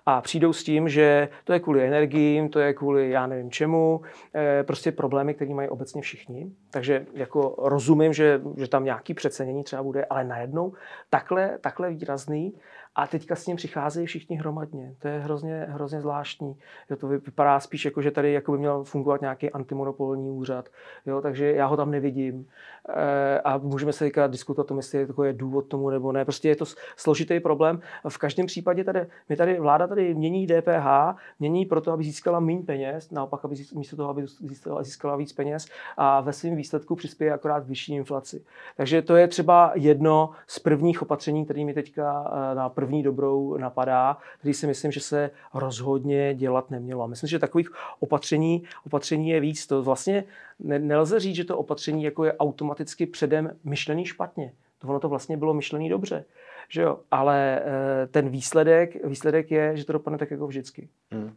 A 0.06 0.20
přijdou 0.20 0.52
s 0.52 0.64
tím, 0.64 0.88
že 0.88 1.28
to 1.44 1.52
je 1.52 1.60
kvůli 1.60 1.86
energiím, 1.86 2.48
to 2.48 2.58
je 2.58 2.74
kvůli 2.74 3.10
já 3.10 3.26
nevím 3.26 3.50
čemu, 3.50 4.00
eh, 4.34 4.64
prostě 4.64 4.92
problémy, 4.92 5.34
které 5.34 5.54
mají 5.54 5.68
obecně 5.68 6.02
všichni. 6.02 6.52
Takže 6.70 7.06
jako 7.14 7.54
rozumím, 7.58 8.12
že, 8.12 8.40
že 8.56 8.68
tam 8.68 8.84
nějaký 8.84 9.14
přecenění 9.14 9.64
třeba 9.64 9.82
bude, 9.82 10.04
ale 10.04 10.24
najednou 10.24 10.72
takhle, 11.10 11.58
takhle 11.60 11.90
výrazný 11.90 12.54
a 12.96 13.06
teďka 13.06 13.36
s 13.36 13.46
ním 13.46 13.56
přicházejí 13.56 14.06
všichni 14.06 14.36
hromadně. 14.36 14.94
To 14.98 15.08
je 15.08 15.18
hrozně, 15.18 15.66
hrozně 15.68 16.00
zvláštní. 16.00 16.56
Jo, 16.90 16.96
to 16.96 17.08
vypadá 17.08 17.60
spíš 17.60 17.84
jako, 17.84 18.02
že 18.02 18.10
tady 18.10 18.32
jako 18.32 18.52
by 18.52 18.58
měl 18.58 18.84
fungovat 18.84 19.20
nějaký 19.20 19.50
antimonopolní 19.50 20.30
úřad. 20.30 20.68
Jo, 21.06 21.20
takže 21.20 21.52
já 21.52 21.66
ho 21.66 21.76
tam 21.76 21.90
nevidím. 21.90 22.46
E, 22.88 23.40
a 23.40 23.58
můžeme 23.58 23.92
se 23.92 24.04
teďka 24.04 24.26
diskutovat 24.26 24.64
o 24.64 24.68
tom, 24.68 24.76
jestli 24.76 25.06
to 25.06 25.24
je 25.24 25.32
důvod 25.32 25.62
tomu 25.62 25.90
nebo 25.90 26.12
ne. 26.12 26.24
Prostě 26.24 26.48
je 26.48 26.56
to 26.56 26.64
složitý 26.96 27.40
problém. 27.40 27.80
V 28.08 28.18
každém 28.18 28.46
případě 28.46 28.84
tady, 28.84 29.06
my 29.28 29.36
tady, 29.36 29.60
vláda 29.60 29.86
tady 29.86 30.14
mění 30.14 30.46
DPH, 30.46 31.16
mění 31.38 31.66
proto, 31.66 31.92
aby 31.92 32.04
získala 32.04 32.40
méně 32.40 32.62
peněz, 32.62 33.10
naopak, 33.10 33.44
aby 33.44 33.56
místo 33.74 33.96
toho, 33.96 34.10
aby 34.10 34.26
získala, 34.26 34.82
získala 34.82 35.16
víc 35.16 35.32
peněz 35.32 35.66
a 35.96 36.20
ve 36.20 36.32
svém 36.32 36.56
výsledku 36.56 36.96
přispěje 36.96 37.32
akorát 37.32 37.66
vyšší 37.66 37.94
inflaci. 37.94 38.44
Takže 38.76 39.02
to 39.02 39.16
je 39.16 39.28
třeba 39.28 39.72
jedno 39.74 40.30
z 40.46 40.58
prvních 40.58 41.02
opatření, 41.02 41.44
kterými 41.44 41.74
teďka 41.74 42.32
e, 42.52 42.54
na 42.54 42.68
první 42.68 42.85
první 42.86 43.02
dobrou 43.02 43.56
napadá, 43.56 44.16
který 44.38 44.54
si 44.54 44.66
myslím, 44.66 44.92
že 44.92 45.00
se 45.00 45.30
rozhodně 45.54 46.34
dělat 46.34 46.70
nemělo. 46.70 47.02
A 47.02 47.06
myslím, 47.06 47.28
že 47.28 47.38
takových 47.38 47.70
opatření, 48.00 48.62
opatření 48.86 49.28
je 49.28 49.40
víc. 49.40 49.66
To 49.66 49.82
vlastně 49.82 50.24
nelze 50.58 51.20
říct, 51.20 51.36
že 51.36 51.44
to 51.44 51.58
opatření 51.58 52.02
jako 52.04 52.24
je 52.24 52.32
automaticky 52.32 53.06
předem 53.06 53.50
myšlený 53.64 54.04
špatně. 54.04 54.52
To 54.78 54.88
ono 54.88 55.00
to 55.00 55.08
vlastně 55.08 55.36
bylo 55.36 55.54
myšlený 55.54 55.88
dobře. 55.88 56.24
Že 56.68 56.82
jo? 56.82 56.98
Ale 57.10 57.60
eh, 57.60 58.06
ten 58.06 58.28
výsledek, 58.28 59.06
výsledek 59.06 59.50
je, 59.50 59.76
že 59.76 59.84
to 59.84 59.92
dopadne 59.92 60.18
tak 60.18 60.30
jako 60.30 60.46
vždycky. 60.46 60.88
Hmm. 61.10 61.32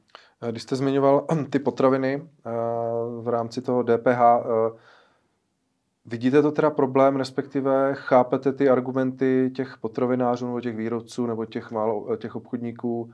Když 0.51 0.63
jste 0.63 0.75
zmiňoval 0.75 1.25
ty 1.49 1.59
potraviny 1.59 2.21
eh, 2.21 2.49
v 3.21 3.27
rámci 3.27 3.61
toho 3.61 3.83
DPH, 3.83 4.21
Vidíte 6.09 6.41
to 6.41 6.51
teda 6.51 6.69
problém, 6.69 7.15
respektive 7.15 7.93
chápete 7.93 8.53
ty 8.53 8.69
argumenty 8.69 9.51
těch 9.55 9.77
potravinářů 9.81 10.45
nebo 10.45 10.61
těch 10.61 10.75
výrobců 10.75 11.25
nebo 11.25 11.45
těch, 11.45 11.71
málo, 11.71 12.17
těch 12.17 12.35
obchodníků, 12.35 13.11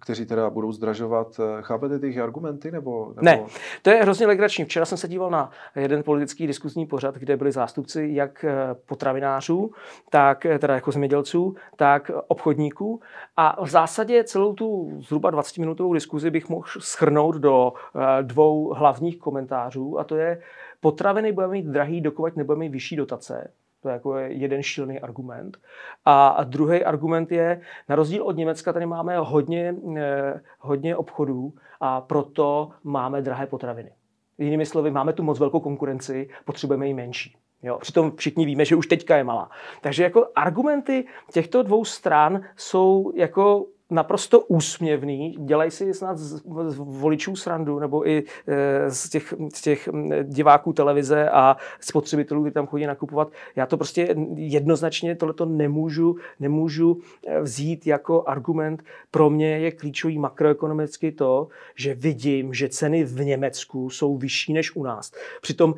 kteří 0.00 0.26
teda 0.26 0.50
budou 0.50 0.72
zdražovat. 0.72 1.40
Chápete 1.60 1.98
ty 1.98 2.20
argumenty? 2.20 2.70
Nebo, 2.70 3.08
nebo... 3.08 3.22
Ne, 3.22 3.44
to 3.82 3.90
je 3.90 3.96
hrozně 3.96 4.26
legrační. 4.26 4.64
Včera 4.64 4.86
jsem 4.86 4.98
se 4.98 5.08
díval 5.08 5.30
na 5.30 5.50
jeden 5.76 6.02
politický 6.02 6.46
diskuzní 6.46 6.86
pořad, 6.86 7.14
kde 7.14 7.36
byli 7.36 7.52
zástupci 7.52 8.08
jak 8.12 8.44
eh, 8.44 8.54
potravinářů, 8.86 9.70
tak 10.10 10.46
eh, 10.46 10.58
teda 10.58 10.74
jako 10.74 10.92
zemědělců, 10.92 11.54
tak 11.76 12.10
obchodníků. 12.28 13.00
A 13.36 13.64
v 13.64 13.68
zásadě 13.68 14.24
celou 14.24 14.52
tu 14.52 14.90
zhruba 15.00 15.32
20-minutovou 15.32 15.94
diskuzi 15.94 16.30
bych 16.30 16.48
mohl 16.48 16.66
schrnout 16.78 17.34
do 17.36 17.72
eh, 17.72 18.22
dvou 18.22 18.74
hlavních 18.74 19.18
komentářů, 19.18 19.98
a 19.98 20.04
to 20.04 20.16
je, 20.16 20.42
potraviny 20.82 21.32
budeme 21.32 21.52
mít 21.52 21.66
drahý, 21.66 22.00
dokud 22.00 22.36
nebudeme 22.36 22.60
mít 22.60 22.72
vyšší 22.72 22.96
dotace. 22.96 23.50
To 23.82 23.88
je 23.88 23.92
jako 23.92 24.16
jeden 24.16 24.62
šílený 24.62 25.00
argument. 25.00 25.58
A 26.04 26.44
druhý 26.44 26.84
argument 26.84 27.32
je, 27.32 27.60
na 27.88 27.96
rozdíl 27.96 28.22
od 28.22 28.36
Německa 28.36 28.72
tady 28.72 28.86
máme 28.86 29.18
hodně, 29.18 29.74
eh, 29.96 30.40
hodně 30.58 30.96
obchodů 30.96 31.52
a 31.80 32.00
proto 32.00 32.70
máme 32.84 33.22
drahé 33.22 33.46
potraviny. 33.46 33.92
Jinými 34.38 34.66
slovy, 34.66 34.90
máme 34.90 35.12
tu 35.12 35.22
moc 35.22 35.38
velkou 35.38 35.60
konkurenci, 35.60 36.28
potřebujeme 36.44 36.86
ji 36.86 36.94
menší. 36.94 37.36
Jo, 37.62 37.78
přitom 37.78 38.12
všichni 38.16 38.46
víme, 38.46 38.64
že 38.64 38.76
už 38.76 38.86
teďka 38.86 39.16
je 39.16 39.24
malá. 39.24 39.50
Takže 39.80 40.02
jako 40.02 40.28
argumenty 40.34 41.06
těchto 41.32 41.62
dvou 41.62 41.84
stran 41.84 42.40
jsou 42.56 43.12
jako 43.14 43.66
naprosto 43.92 44.40
úsměvný, 44.40 45.36
dělají 45.38 45.70
si 45.70 45.94
snad 45.94 46.18
z, 46.18 46.42
voličů 46.76 47.36
srandu, 47.36 47.78
nebo 47.78 48.08
i 48.08 48.24
e, 48.46 48.90
z, 48.90 49.08
těch, 49.08 49.34
z 49.54 49.60
těch 49.60 49.88
diváků 50.22 50.72
televize 50.72 51.30
a 51.30 51.56
spotřebitelů, 51.80 52.42
kteří 52.42 52.54
tam 52.54 52.66
chodí 52.66 52.86
nakupovat. 52.86 53.32
Já 53.56 53.66
to 53.66 53.76
prostě 53.76 54.16
jednoznačně 54.34 55.16
tohleto 55.16 55.44
nemůžu, 55.44 56.16
nemůžu 56.40 57.00
e, 57.26 57.40
vzít 57.40 57.86
jako 57.86 58.24
argument. 58.26 58.82
Pro 59.10 59.30
mě 59.30 59.58
je 59.58 59.72
klíčový 59.72 60.18
makroekonomicky 60.18 61.12
to, 61.12 61.48
že 61.74 61.94
vidím, 61.94 62.54
že 62.54 62.68
ceny 62.68 63.04
v 63.04 63.24
Německu 63.24 63.90
jsou 63.90 64.16
vyšší 64.16 64.52
než 64.52 64.76
u 64.76 64.82
nás. 64.82 65.12
Přitom 65.42 65.74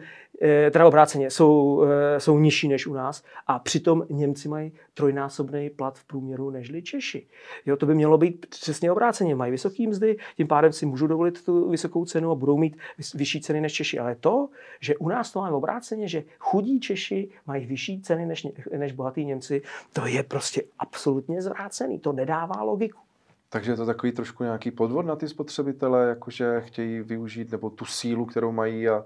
teda 0.70 0.86
obráceně, 0.86 1.30
jsou, 1.30 1.84
eh, 1.84 2.20
jsou 2.20 2.38
nižší 2.38 2.68
než 2.68 2.86
u 2.86 2.94
nás 2.94 3.22
a 3.46 3.58
přitom 3.58 4.06
Němci 4.10 4.48
mají 4.48 4.72
trojnásobný 4.94 5.70
plat 5.70 5.98
v 5.98 6.04
průměru 6.04 6.50
nežli 6.50 6.82
Češi. 6.82 7.26
Jo, 7.66 7.76
to 7.76 7.86
by 7.86 7.94
mělo 7.94 8.18
být 8.18 8.46
přesně 8.46 8.92
obráceně. 8.92 9.34
Mají 9.34 9.52
vysoké 9.52 9.88
mzdy, 9.88 10.16
tím 10.36 10.48
pádem 10.48 10.72
si 10.72 10.86
můžou 10.86 11.06
dovolit 11.06 11.44
tu 11.44 11.70
vysokou 11.70 12.04
cenu 12.04 12.30
a 12.30 12.34
budou 12.34 12.58
mít 12.58 12.76
vyšší 13.14 13.40
ceny 13.40 13.60
než 13.60 13.72
Češi. 13.72 13.98
Ale 13.98 14.14
to, 14.14 14.48
že 14.80 14.96
u 14.96 15.08
nás 15.08 15.32
to 15.32 15.40
máme 15.40 15.56
obráceně, 15.56 16.08
že 16.08 16.24
chudí 16.38 16.80
Češi 16.80 17.28
mají 17.46 17.66
vyšší 17.66 18.00
ceny 18.00 18.26
než, 18.26 18.46
než 18.76 18.92
bohatí 18.92 19.24
Němci, 19.24 19.62
to 19.92 20.06
je 20.06 20.22
prostě 20.22 20.62
absolutně 20.78 21.42
zvrácený. 21.42 21.98
To 21.98 22.12
nedává 22.12 22.62
logiku. 22.62 23.00
Takže 23.48 23.72
je 23.72 23.76
to 23.76 23.86
takový 23.86 24.12
trošku 24.12 24.44
nějaký 24.44 24.70
podvod 24.70 25.06
na 25.06 25.16
ty 25.16 25.28
spotřebitele, 25.28 26.08
jakože 26.08 26.60
chtějí 26.60 27.00
využít 27.00 27.52
nebo 27.52 27.70
tu 27.70 27.84
sílu, 27.84 28.24
kterou 28.24 28.52
mají 28.52 28.88
a 28.88 29.04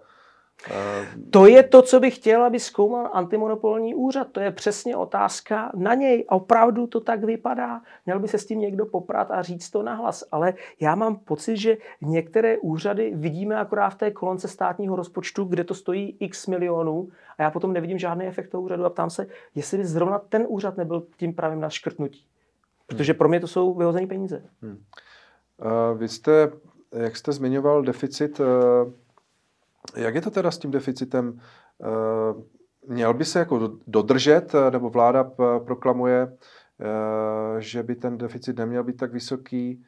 to 1.31 1.47
je 1.47 1.63
to, 1.63 1.83
co 1.83 2.01
bych 2.01 2.17
chtěl, 2.17 2.45
aby 2.45 2.61
zkoumal 2.61 3.11
antimonopolní 3.13 3.95
úřad. 3.95 4.29
To 4.33 4.41
je 4.41 4.51
přesně 4.51 4.97
otázka 4.97 5.73
na 5.75 5.95
něj. 5.95 6.25
A 6.29 6.35
opravdu 6.35 6.87
to 6.87 7.01
tak 7.01 7.25
vypadá. 7.25 7.81
Měl 8.07 8.21
by 8.21 8.29
se 8.29 8.39
s 8.39 8.47
tím 8.47 8.61
někdo 8.61 8.87
poprat 8.87 9.31
a 9.31 9.43
říct 9.43 9.71
to 9.71 9.83
nahlas. 9.83 10.25
Ale 10.33 10.55
já 10.81 10.95
mám 10.95 11.17
pocit, 11.17 11.57
že 11.57 11.77
některé 12.01 12.59
úřady 12.59 13.13
vidíme 13.15 13.57
akorát 13.57 13.91
v 13.91 13.99
té 13.99 14.11
kolonce 14.11 14.49
státního 14.49 14.97
rozpočtu, 14.97 15.45
kde 15.45 15.65
to 15.65 15.75
stojí 15.75 16.17
x 16.21 16.47
milionů 16.47 17.09
a 17.39 17.43
já 17.43 17.51
potom 17.51 17.73
nevidím 17.73 17.99
žádný 17.99 18.27
efekt 18.27 18.49
toho 18.49 18.63
úřadu 18.63 18.85
a 18.85 18.91
ptám 18.91 19.11
se, 19.11 19.27
jestli 19.55 19.79
by 19.79 19.87
zrovna 19.87 20.19
ten 20.19 20.47
úřad 20.49 20.77
nebyl 20.77 21.07
tím 21.17 21.35
pravým 21.35 21.61
na 21.61 21.71
škrtnutí. 21.71 22.27
Protože 22.87 23.15
pro 23.15 23.29
mě 23.29 23.41
to 23.41 23.47
jsou 23.47 23.75
vyhozené 23.75 24.07
peníze. 24.07 24.43
Hmm. 24.63 24.79
Uh, 25.93 25.99
vy 25.99 26.09
jste, 26.09 26.51
jak 26.93 27.17
jste 27.17 27.33
zmiňoval 27.33 27.83
deficit 27.83 28.41
uh 28.41 28.47
jak 29.97 30.15
je 30.15 30.21
to 30.21 30.31
teda 30.31 30.51
s 30.51 30.59
tím 30.59 30.71
deficitem? 30.71 31.41
Eh, 31.83 32.43
měl 32.87 33.15
by 33.15 33.25
se 33.25 33.39
jako 33.39 33.71
dodržet, 33.87 34.55
eh, 34.55 34.71
nebo 34.71 34.91
vláda 34.91 35.25
proklamuje, 35.65 36.37
eh, 36.81 37.61
že 37.61 37.83
by 37.83 37.95
ten 37.95 38.19
deficit 38.19 38.57
neměl 38.57 38.85
být 38.85 38.97
tak 38.97 39.13
vysoký. 39.13 39.85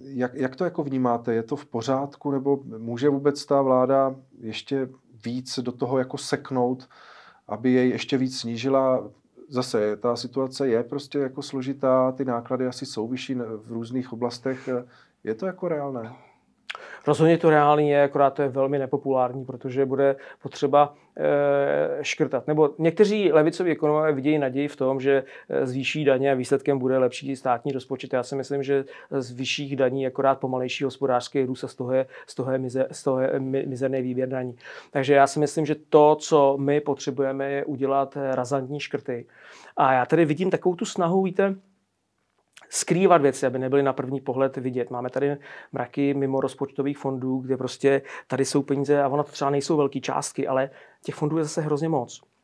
Jak, 0.00 0.34
jak 0.34 0.56
to 0.56 0.64
jako 0.64 0.84
vnímáte? 0.84 1.34
Je 1.34 1.42
to 1.42 1.56
v 1.56 1.66
pořádku, 1.66 2.30
nebo 2.30 2.60
může 2.64 3.08
vůbec 3.08 3.46
ta 3.46 3.62
vláda 3.62 4.14
ještě 4.40 4.88
víc 5.24 5.58
do 5.58 5.72
toho 5.72 5.98
jako 5.98 6.18
seknout, 6.18 6.88
aby 7.48 7.72
jej 7.72 7.88
ještě 7.88 8.18
víc 8.18 8.40
snížila? 8.40 9.10
Zase 9.48 9.96
ta 9.96 10.16
situace 10.16 10.68
je 10.68 10.82
prostě 10.82 11.18
jako 11.18 11.42
složitá, 11.42 12.12
ty 12.12 12.24
náklady 12.24 12.66
asi 12.66 12.86
jsou 12.86 13.08
vyšší 13.08 13.34
v 13.34 13.72
různých 13.72 14.12
oblastech. 14.12 14.68
Je 15.24 15.34
to 15.34 15.46
jako 15.46 15.68
reálné? 15.68 16.12
Rozhodně 17.06 17.38
to 17.38 17.50
reálný 17.50 17.88
je, 17.88 18.02
akorát 18.02 18.30
to 18.30 18.42
je 18.42 18.48
velmi 18.48 18.78
nepopulární, 18.78 19.44
protože 19.44 19.86
bude 19.86 20.16
potřeba 20.42 20.94
e, 21.16 22.04
škrtat. 22.04 22.46
Nebo 22.46 22.70
někteří 22.78 23.32
levicoví 23.32 23.70
ekonomové 23.70 24.12
vidějí 24.12 24.38
naději 24.38 24.68
v 24.68 24.76
tom, 24.76 25.00
že 25.00 25.24
eh, 25.48 25.66
zvýší 25.66 26.04
daně 26.04 26.32
a 26.32 26.34
výsledkem 26.34 26.78
bude 26.78 26.98
lepší 26.98 27.36
státní 27.36 27.72
rozpočet. 27.72 28.12
Já 28.12 28.22
si 28.22 28.36
myslím, 28.36 28.62
že 28.62 28.84
z 29.10 29.32
vyšších 29.32 29.76
daní 29.76 30.06
akorát 30.06 30.40
pomalejší 30.40 30.84
hospodářský 30.84 31.44
růst 31.44 31.64
a 31.64 31.68
z 31.68 31.74
toho 31.74 31.92
je, 31.92 32.06
z 32.26 32.34
toho 32.34 32.52
je, 32.52 32.58
mizer, 32.58 32.86
z 32.90 33.02
toho 33.02 33.20
je 33.20 33.40
mizerný 33.40 34.02
výběr 34.02 34.28
daní. 34.28 34.56
Takže 34.90 35.14
já 35.14 35.26
si 35.26 35.38
myslím, 35.38 35.66
že 35.66 35.74
to, 35.74 36.16
co 36.20 36.56
my 36.60 36.80
potřebujeme, 36.80 37.50
je 37.50 37.64
udělat 37.64 38.18
razantní 38.30 38.80
škrty. 38.80 39.26
A 39.76 39.92
já 39.92 40.06
tady 40.06 40.24
vidím 40.24 40.50
takovou 40.50 40.74
tu 40.74 40.84
snahu, 40.84 41.22
víte, 41.22 41.54
skrývat 42.68 43.22
věci, 43.22 43.46
aby 43.46 43.58
nebyly 43.58 43.82
na 43.82 43.92
první 43.92 44.20
pohled 44.20 44.56
vidět. 44.56 44.90
Máme 44.90 45.10
tady 45.10 45.36
mraky 45.72 46.14
mimo 46.14 46.40
rozpočtových 46.40 46.98
fondů, 46.98 47.38
kde 47.38 47.56
prostě 47.56 48.02
tady 48.26 48.44
jsou 48.44 48.62
peníze 48.62 49.02
a 49.02 49.08
ono 49.08 49.24
to 49.24 49.32
třeba 49.32 49.50
nejsou 49.50 49.76
velké 49.76 50.00
částky, 50.00 50.48
ale 50.48 50.70
těch 51.02 51.14
fondů 51.14 51.38
je 51.38 51.44
zase 51.44 51.60
hrozně 51.60 51.88
moc 51.88 52.35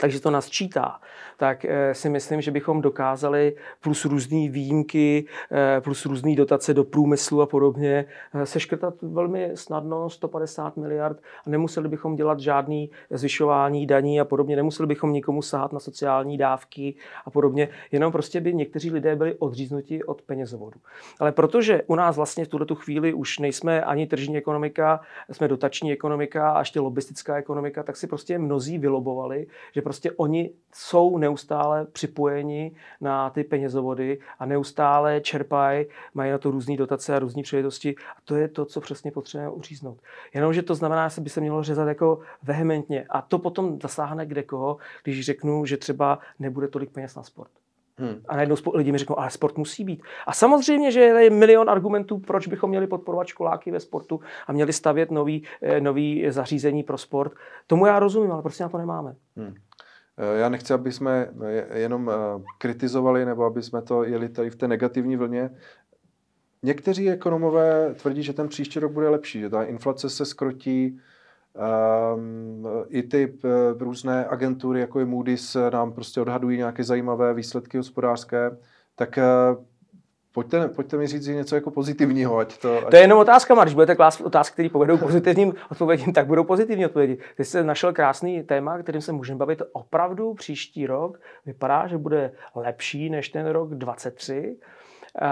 takže 0.00 0.20
to 0.20 0.30
nás 0.30 0.50
čítá, 0.50 1.00
tak 1.36 1.64
eh, 1.64 1.94
si 1.94 2.08
myslím, 2.08 2.40
že 2.40 2.50
bychom 2.50 2.80
dokázali 2.80 3.56
plus 3.80 4.04
různé 4.04 4.48
výjimky, 4.48 5.24
eh, 5.52 5.80
plus 5.80 6.06
různé 6.06 6.36
dotace 6.36 6.74
do 6.74 6.84
průmyslu 6.84 7.42
a 7.42 7.46
podobně 7.46 8.04
eh, 8.34 8.46
seškrtat 8.46 8.94
velmi 9.02 9.50
snadno 9.54 10.10
150 10.10 10.76
miliard 10.76 11.18
a 11.46 11.50
nemuseli 11.50 11.88
bychom 11.88 12.16
dělat 12.16 12.40
žádný 12.40 12.90
zvyšování 13.10 13.86
daní 13.86 14.20
a 14.20 14.24
podobně, 14.24 14.56
nemuseli 14.56 14.86
bychom 14.86 15.12
nikomu 15.12 15.42
sahat 15.42 15.72
na 15.72 15.80
sociální 15.80 16.38
dávky 16.38 16.94
a 17.24 17.30
podobně, 17.30 17.68
jenom 17.92 18.12
prostě 18.12 18.40
by 18.40 18.54
někteří 18.54 18.90
lidé 18.90 19.16
byli 19.16 19.34
odříznuti 19.34 20.04
od 20.04 20.22
penězovodu. 20.22 20.80
Ale 21.20 21.32
protože 21.32 21.82
u 21.86 21.94
nás 21.94 22.16
vlastně 22.16 22.44
v 22.44 22.48
tuto 22.48 22.74
chvíli 22.74 23.12
už 23.12 23.38
nejsme 23.38 23.82
ani 23.82 24.06
tržní 24.06 24.36
ekonomika, 24.36 25.00
jsme 25.32 25.48
dotační 25.48 25.92
ekonomika 25.92 26.50
a 26.50 26.58
ještě 26.58 26.80
lobistická 26.80 27.36
ekonomika, 27.36 27.82
tak 27.82 27.96
si 27.96 28.06
prostě 28.06 28.38
mnozí 28.38 28.78
vylobovali, 28.78 29.46
že 29.74 29.82
prostě 29.82 30.12
oni 30.12 30.50
jsou 30.72 31.18
neustále 31.18 31.86
připojeni 31.86 32.72
na 33.00 33.30
ty 33.30 33.44
penězovody 33.44 34.18
a 34.38 34.46
neustále 34.46 35.20
čerpají, 35.20 35.86
mají 36.14 36.30
na 36.30 36.38
to 36.38 36.50
různé 36.50 36.76
dotace 36.76 37.16
a 37.16 37.18
různé 37.18 37.42
příležitosti 37.42 37.94
a 38.16 38.20
to 38.24 38.36
je 38.36 38.48
to, 38.48 38.64
co 38.64 38.80
přesně 38.80 39.10
potřebujeme 39.10 39.54
uříznout. 39.54 39.98
Jenomže 40.34 40.62
to 40.62 40.74
znamená, 40.74 41.08
že 41.08 41.20
by 41.20 41.30
se 41.30 41.40
mělo 41.40 41.62
řezat 41.62 41.88
jako 41.88 42.18
vehementně 42.42 43.06
a 43.10 43.22
to 43.22 43.38
potom 43.38 43.80
zasáhne 43.82 44.26
kde 44.26 44.42
koho, 44.42 44.76
když 45.04 45.26
řeknu, 45.26 45.66
že 45.66 45.76
třeba 45.76 46.18
nebude 46.38 46.68
tolik 46.68 46.90
peněz 46.90 47.14
na 47.14 47.22
sport. 47.22 47.50
Hmm. 47.98 48.20
A 48.28 48.36
najednou 48.36 48.56
lidi 48.74 48.92
mi 48.92 48.98
řeknou, 48.98 49.18
ale 49.18 49.30
sport 49.30 49.58
musí 49.58 49.84
být. 49.84 50.02
A 50.26 50.32
samozřejmě, 50.32 50.92
že 50.92 51.00
je 51.00 51.30
milion 51.30 51.70
argumentů, 51.70 52.18
proč 52.18 52.46
bychom 52.46 52.70
měli 52.70 52.86
podporovat 52.86 53.26
školáky 53.26 53.70
ve 53.70 53.80
sportu 53.80 54.20
a 54.46 54.52
měli 54.52 54.72
stavět 54.72 55.10
nový, 55.10 55.44
eh, 55.62 55.80
nový 55.80 56.30
zařízení 56.30 56.82
pro 56.82 56.98
sport. 56.98 57.32
Tomu 57.66 57.86
já 57.86 57.98
rozumím, 57.98 58.32
ale 58.32 58.42
prostě 58.42 58.62
na 58.62 58.68
to 58.68 58.78
nemáme. 58.78 59.14
Hmm. 59.36 59.54
Eh, 60.18 60.38
já 60.38 60.48
nechci, 60.48 60.74
aby 60.74 60.92
jsme 60.92 61.30
jenom 61.74 62.10
eh, 62.10 62.42
kritizovali 62.58 63.24
nebo 63.24 63.44
aby 63.44 63.62
jsme 63.62 63.82
to 63.82 64.04
jeli 64.04 64.28
tady 64.28 64.50
v 64.50 64.56
té 64.56 64.68
negativní 64.68 65.16
vlně. 65.16 65.50
Někteří 66.62 67.10
ekonomové 67.10 67.94
tvrdí, 67.94 68.22
že 68.22 68.32
ten 68.32 68.48
příští 68.48 68.80
rok 68.80 68.92
bude 68.92 69.08
lepší, 69.08 69.40
že 69.40 69.50
ta 69.50 69.62
inflace 69.62 70.10
se 70.10 70.24
skrotí, 70.24 71.00
Um, 71.58 72.66
I 72.88 73.02
ty 73.02 73.32
uh, 73.44 73.50
různé 73.82 74.26
agentury, 74.26 74.80
jako 74.80 74.98
je 74.98 75.04
Moody's, 75.04 75.56
nám 75.72 75.92
prostě 75.92 76.20
odhadují 76.20 76.58
nějaké 76.58 76.84
zajímavé 76.84 77.34
výsledky 77.34 77.76
hospodářské, 77.76 78.56
tak 78.96 79.18
uh, 79.18 79.64
Pojďte, 80.32 80.68
pojďte 80.68 80.96
mi 80.96 81.06
říct 81.06 81.26
něco 81.26 81.54
jako 81.54 81.70
pozitivního. 81.70 82.38
Ať 82.38 82.58
to, 82.58 82.78
ať... 82.78 82.90
to 82.90 82.96
je 82.96 83.02
jenom 83.02 83.18
otázka, 83.18 83.62
Když 83.62 83.74
budete 83.74 83.94
klást 83.94 84.20
otázky, 84.20 84.52
které 84.52 84.68
povedou 84.68 84.98
pozitivním 84.98 85.54
odpovědím, 85.70 86.12
tak 86.12 86.26
budou 86.26 86.44
pozitivní 86.44 86.86
odpovědi. 86.86 87.18
Ty 87.36 87.44
jste 87.44 87.64
našel 87.64 87.92
krásný 87.92 88.42
téma, 88.42 88.78
kterým 88.78 89.00
se 89.00 89.12
můžeme 89.12 89.38
bavit. 89.38 89.62
Opravdu 89.72 90.34
příští 90.34 90.86
rok 90.86 91.20
vypadá, 91.46 91.86
že 91.86 91.98
bude 91.98 92.32
lepší 92.54 93.10
než 93.10 93.28
ten 93.28 93.46
rok 93.46 93.74
23. 93.74 94.56
Uh, 95.22 95.28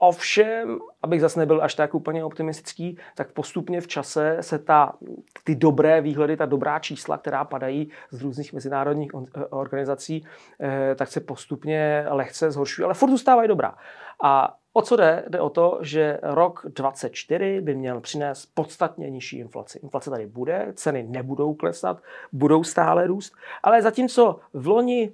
Ovšem, 0.00 0.78
abych 1.02 1.20
zase 1.20 1.40
nebyl 1.40 1.62
až 1.62 1.74
tak 1.74 1.94
úplně 1.94 2.24
optimistický, 2.24 2.98
tak 3.14 3.32
postupně 3.32 3.80
v 3.80 3.86
čase 3.86 4.36
se 4.40 4.58
ta, 4.58 4.92
ty 5.44 5.54
dobré 5.54 6.00
výhledy, 6.00 6.36
ta 6.36 6.46
dobrá 6.46 6.78
čísla, 6.78 7.18
která 7.18 7.44
padají 7.44 7.90
z 8.10 8.22
různých 8.22 8.52
mezinárodních 8.52 9.10
eh, 9.14 9.46
organizací, 9.46 10.26
eh, 10.60 10.94
tak 10.94 11.08
se 11.08 11.20
postupně 11.20 12.06
lehce 12.08 12.50
zhoršují, 12.50 12.84
ale 12.84 12.94
furt 12.94 13.10
zůstávají 13.10 13.48
dobrá. 13.48 13.74
A 14.22 14.58
o 14.72 14.82
co 14.82 14.96
jde? 14.96 15.24
Jde 15.28 15.40
o 15.40 15.50
to, 15.50 15.78
že 15.82 16.18
rok 16.22 16.62
2024 16.64 17.60
by 17.60 17.74
měl 17.74 18.00
přinést 18.00 18.46
podstatně 18.54 19.10
nižší 19.10 19.38
inflaci. 19.38 19.78
Inflace 19.78 20.10
tady 20.10 20.26
bude, 20.26 20.72
ceny 20.74 21.02
nebudou 21.02 21.54
klesat, 21.54 22.02
budou 22.32 22.64
stále 22.64 23.06
růst, 23.06 23.34
ale 23.62 23.82
zatímco 23.82 24.40
v 24.52 24.66
loni 24.66 25.12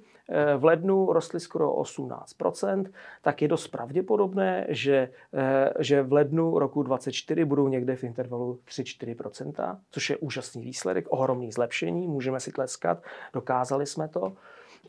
v 0.57 0.63
lednu 0.63 1.13
rostly 1.13 1.39
skoro 1.39 1.73
18% 1.73 2.85
tak 3.21 3.41
je 3.41 3.47
dost 3.47 3.67
pravděpodobné, 3.67 4.65
že, 4.69 5.09
eh, 5.33 5.73
že 5.79 6.01
v 6.01 6.13
lednu 6.13 6.59
roku 6.59 6.83
2024 6.83 7.45
budou 7.45 7.67
někde 7.67 7.95
v 7.95 8.03
intervalu 8.03 8.59
3-4% 8.65 9.79
což 9.91 10.09
je 10.09 10.17
úžasný 10.17 10.61
výsledek, 10.61 11.05
ohromný 11.09 11.51
zlepšení, 11.51 12.07
můžeme 12.07 12.39
si 12.39 12.51
tleskat, 12.51 13.03
dokázali 13.33 13.85
jsme 13.85 14.07
to. 14.07 14.33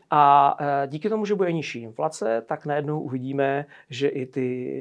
A 0.09 0.55
e, 0.59 0.87
díky 0.87 1.09
tomu, 1.09 1.25
že 1.25 1.35
bude 1.35 1.51
nižší 1.51 1.81
inflace, 1.81 2.43
tak 2.45 2.65
najednou 2.65 2.99
uvidíme, 2.99 3.65
že 3.89 4.07
i 4.07 4.25
ty, 4.25 4.71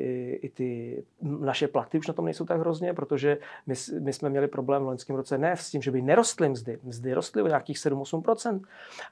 i 0.43 0.49
ty 0.49 1.03
naše 1.23 1.69
platy 1.69 1.99
už 1.99 2.07
na 2.07 2.15
tom 2.15 2.25
nejsou 2.25 2.45
tak 2.45 2.61
hrozně, 2.61 2.93
protože 2.93 3.39
my, 3.67 3.75
my 4.01 4.13
jsme 4.13 4.31
měli 4.31 4.49
problém 4.49 4.83
v 4.83 4.87
loňském 4.87 5.17
roce 5.17 5.39
ne 5.39 5.57
s 5.57 5.71
tím, 5.71 5.83
že 5.83 5.91
by 5.91 6.03
nerostly 6.03 6.49
mzdy. 6.49 6.79
Mzdy 6.83 7.15
rostly 7.15 7.43
o 7.43 7.47
nějakých 7.47 7.77
7-8%, 7.77 8.61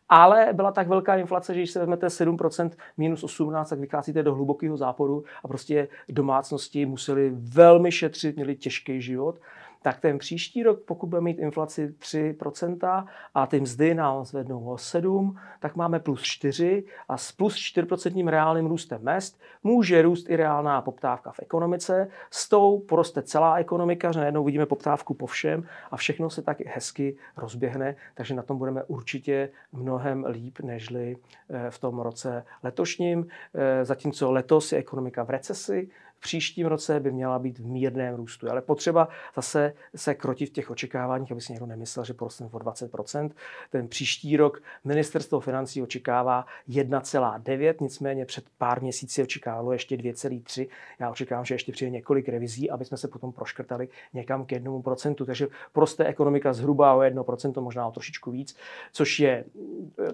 ale 0.09 0.49
byla 0.53 0.73
tak 0.73 0.89
velká 0.89 1.17
inflace, 1.17 1.55
že 1.55 1.61
když 1.61 1.71
se 1.71 1.79
vezmete 1.79 2.07
7% 2.07 2.71
minus 2.97 3.25
18, 3.25 3.69
tak 3.69 3.79
vycházíte 3.79 4.23
do 4.23 4.35
hlubokého 4.35 4.77
záporu 4.77 5.25
a 5.45 5.49
prostě 5.49 5.89
domácnosti 6.09 6.87
museli 6.87 7.31
velmi 7.35 7.93
šetřit, 7.93 8.37
měli 8.37 8.57
těžký 8.57 9.03
život 9.03 9.39
tak 9.85 10.01
ten 10.01 10.19
příští 10.19 10.63
rok, 10.63 10.81
pokud 10.85 11.07
bude 11.07 11.21
mít 11.21 11.39
inflaci 11.39 11.95
3% 11.99 13.07
a 13.35 13.47
ty 13.47 13.61
mzdy 13.61 13.95
nám 13.95 14.25
zvednou 14.25 14.65
o 14.65 14.79
7, 14.79 15.39
tak 15.61 15.77
máme 15.77 16.01
plus 16.01 16.23
4 16.23 16.85
a 17.09 17.17
s 17.17 17.33
plus 17.33 17.55
4% 17.55 18.29
reálným 18.29 18.67
růstem 18.67 19.03
mest 19.03 19.41
může 19.63 20.03
růst 20.03 20.31
i 20.31 20.37
reálná 20.37 20.83
poptávka 20.83 21.33
v 21.33 21.41
ekonomice. 21.43 22.09
S 22.31 22.49
tou 22.49 22.79
poroste 22.81 23.23
celá 23.23 23.57
ekonomika, 23.57 24.13
že 24.13 24.21
najednou 24.21 24.45
vidíme 24.45 24.67
poptávku 24.67 25.15
po 25.15 25.27
všem 25.27 25.65
a 25.91 25.97
všechno 25.97 26.31
se 26.31 26.43
tak 26.43 26.61
hezky 26.67 27.17
rozběhne, 27.37 27.97
takže 28.15 28.35
na 28.35 28.43
tom 28.43 28.59
budeme 28.59 28.83
určitě 28.85 29.51
mnohem 29.73 30.25
líp, 30.25 30.59
nežli 30.61 31.17
eh, 31.51 31.71
v 31.71 31.79
tom 31.79 31.99
roce 31.99 32.45
letošním. 32.63 33.27
Eh, 33.55 33.85
zatímco 33.85 34.33
letos 34.33 34.73
je 34.73 34.79
ekonomika 34.79 35.25
v 35.25 35.31
recesi, 35.31 35.89
příštím 36.25 36.67
roce 36.67 37.01
by 37.01 37.13
měla 37.13 37.39
být 37.39 37.59
v 37.59 37.67
mírném 37.67 38.15
růstu. 38.15 38.51
Ale 38.51 38.63
potřeba 38.63 39.09
zase 39.37 39.73
se 39.97 40.15
krotit 40.15 40.49
v 40.49 40.53
těch 40.53 40.71
očekáváních, 40.71 41.33
aby 41.33 41.41
si 41.41 41.53
někdo 41.53 41.67
nemyslel, 41.67 42.05
že 42.05 42.15
porosteme 42.15 42.51
o 42.53 42.59
20%. 42.59 43.31
Ten 43.71 43.89
příští 43.89 44.37
rok 44.37 44.63
ministerstvo 44.85 45.41
financí 45.41 45.83
očekává 45.83 46.47
1,9, 46.69 47.75
nicméně 47.81 48.27
před 48.27 48.45
pár 48.59 48.83
měsíci 48.83 49.23
očekávalo 49.23 49.73
ještě 49.73 49.97
2,3. 49.97 50.69
Já 50.99 51.11
očekávám, 51.11 51.45
že 51.45 51.55
ještě 51.55 51.73
přijde 51.73 51.91
několik 51.91 52.29
revizí, 52.29 52.71
aby 52.71 52.85
jsme 52.85 52.97
se 52.97 53.09
potom 53.09 53.33
proškrtali 53.33 53.89
někam 54.15 54.47
k 54.47 54.53
jednomu 54.53 54.83
procentu. 54.83 55.25
Takže 55.25 55.49
proste 55.73 56.05
ekonomika 56.05 56.53
zhruba 56.53 56.95
o 56.95 56.99
1%, 56.99 57.61
možná 57.61 57.87
o 57.87 57.91
trošičku 57.91 58.31
víc, 58.31 58.57
což 58.93 59.21
je 59.21 59.45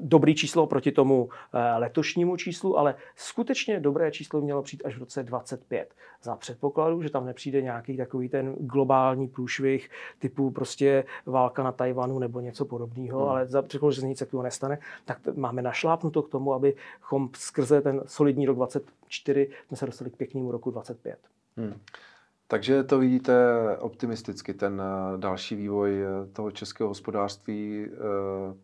dobrý 0.01 0.35
číslo 0.35 0.66
proti 0.66 0.92
tomu 0.92 1.29
eh, 1.55 1.79
letošnímu 1.79 2.37
číslu, 2.37 2.79
ale 2.79 2.94
skutečně 3.16 3.81
dobré 3.81 4.11
číslo 4.11 4.40
mělo 4.40 4.62
přijít 4.62 4.83
až 4.85 4.96
v 4.96 4.99
roce 4.99 5.23
25 5.23 6.00
za 6.23 6.37
předpokladu, 6.37 7.03
že 7.03 7.11
tam 7.11 7.27
nepřijde 7.27 7.63
nějaký 7.63 7.97
takový 7.97 8.29
ten 8.29 8.55
globální 8.61 9.29
průšvih 9.29 9.91
typu 10.19 10.51
prostě 10.51 11.05
válka 11.27 11.63
na 11.63 11.73
Tajvanu 11.73 12.19
nebo 12.19 12.41
něco 12.41 12.65
podobného, 12.65 13.21
hmm. 13.21 13.29
ale 13.29 13.47
za 13.47 13.63
předpokladu, 13.63 13.93
že 13.93 14.01
se 14.01 14.07
nic 14.07 14.19
takového 14.19 14.43
nestane, 14.43 14.79
tak 15.05 15.19
máme 15.37 15.63
našlápnuto 15.63 16.23
k 16.23 16.31
tomu, 16.31 16.55
abychom 16.55 17.29
skrze 17.35 17.81
ten 17.81 18.03
solidní 18.07 18.47
rok 18.47 18.57
24 18.57 19.49
jsme 19.69 19.77
se 19.77 19.87
dostali 19.87 20.11
k 20.11 20.17
pěknému 20.17 20.53
roku 20.53 20.71
25. 20.71 21.19
Hmm. 21.57 21.75
Takže 22.51 22.85
to 22.85 22.99
vidíte 22.99 23.35
optimisticky, 23.79 24.55
ten 24.55 24.83
eh, 24.83 25.19
další 25.19 25.57
vývoj 25.57 26.03
eh, 26.03 26.27
toho 26.33 26.51
českého 26.51 26.89
hospodářství 26.89 27.87
eh, 27.87 28.55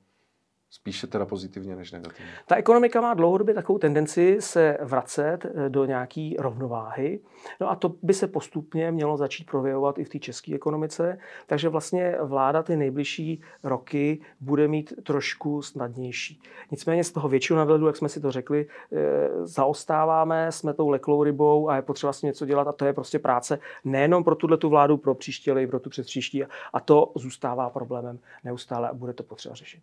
Spíše 0.71 1.07
teda 1.07 1.27
pozitivně 1.27 1.77
než 1.77 1.93
negativně. 1.93 2.33
Ta 2.47 2.57
ekonomika 2.57 3.01
má 3.01 3.15
dlouhodobě 3.15 3.55
takovou 3.55 3.79
tendenci 3.79 4.37
se 4.41 4.79
vracet 4.83 5.39
eh, 5.45 5.69
do 5.69 5.85
nějaké 5.85 6.31
rovnováhy. 6.39 7.21
No 7.61 7.71
a 7.71 7.77
to 7.77 7.95
by 8.03 8.15
se 8.15 8.27
postupně 8.27 8.91
mělo 8.91 9.17
začít 9.17 9.51
projevovat 9.51 9.99
i 9.99 10.05
v 10.05 10.09
té 10.09 10.19
české 10.19 10.55
ekonomice. 10.55 11.19
Takže 11.47 11.69
vlastně 11.69 12.17
vláda 12.23 12.63
ty 12.63 12.77
nejbližší 12.77 13.43
roky 13.63 14.21
bude 14.41 14.69
mít 14.69 14.93
trošku 15.03 15.63
snadnější. 15.63 16.41
Nicméně 16.71 17.05
z 17.05 17.13
toho 17.13 17.29
většího 17.29 17.57
nadhledu, 17.57 17.87
jak 17.87 17.97
jsme 17.97 18.09
si 18.09 18.21
to 18.21 18.33
řekli, 18.33 18.67
eh, 18.93 18.97
zaostáváme, 19.43 20.53
jsme 20.53 20.75
tou 20.75 20.89
leklou 20.89 21.23
rybou 21.23 21.69
a 21.69 21.77
je 21.77 21.83
potřeba 21.83 22.13
si 22.13 22.27
něco 22.27 22.47
dělat 22.47 22.69
a 22.69 22.73
to 22.73 22.85
je 22.85 22.93
prostě 22.93 23.19
práce 23.19 23.59
nejenom 23.85 24.25
pro 24.25 24.35
tuhle 24.35 24.57
tu 24.57 24.69
vládu, 24.69 24.97
pro 24.97 25.15
příští, 25.15 25.51
ale 25.51 25.63
i 25.63 25.67
pro 25.67 25.81
tu 25.81 25.91
předpříští. 25.91 26.45
A 26.73 26.81
to 26.81 27.13
zůstává 27.15 27.71
problémem 27.71 28.19
neustále 28.45 28.89
a 28.89 28.95
bude 28.95 29.13
to 29.13 29.23
potřeba 29.23 29.55
řešit. 29.55 29.83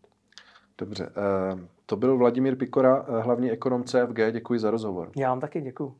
Dobře, 0.77 1.09
eh, 1.09 1.59
to 1.85 1.95
byl 1.95 2.17
Vladimír 2.17 2.55
Pikora, 2.55 3.05
hlavní 3.21 3.51
ekonom 3.51 3.83
CFG. 3.83 4.31
Děkuji 4.31 4.59
za 4.59 4.71
rozhovor. 4.71 5.11
Já 5.15 5.29
vám 5.29 5.39
taky 5.39 5.61
děkuji. 5.61 5.95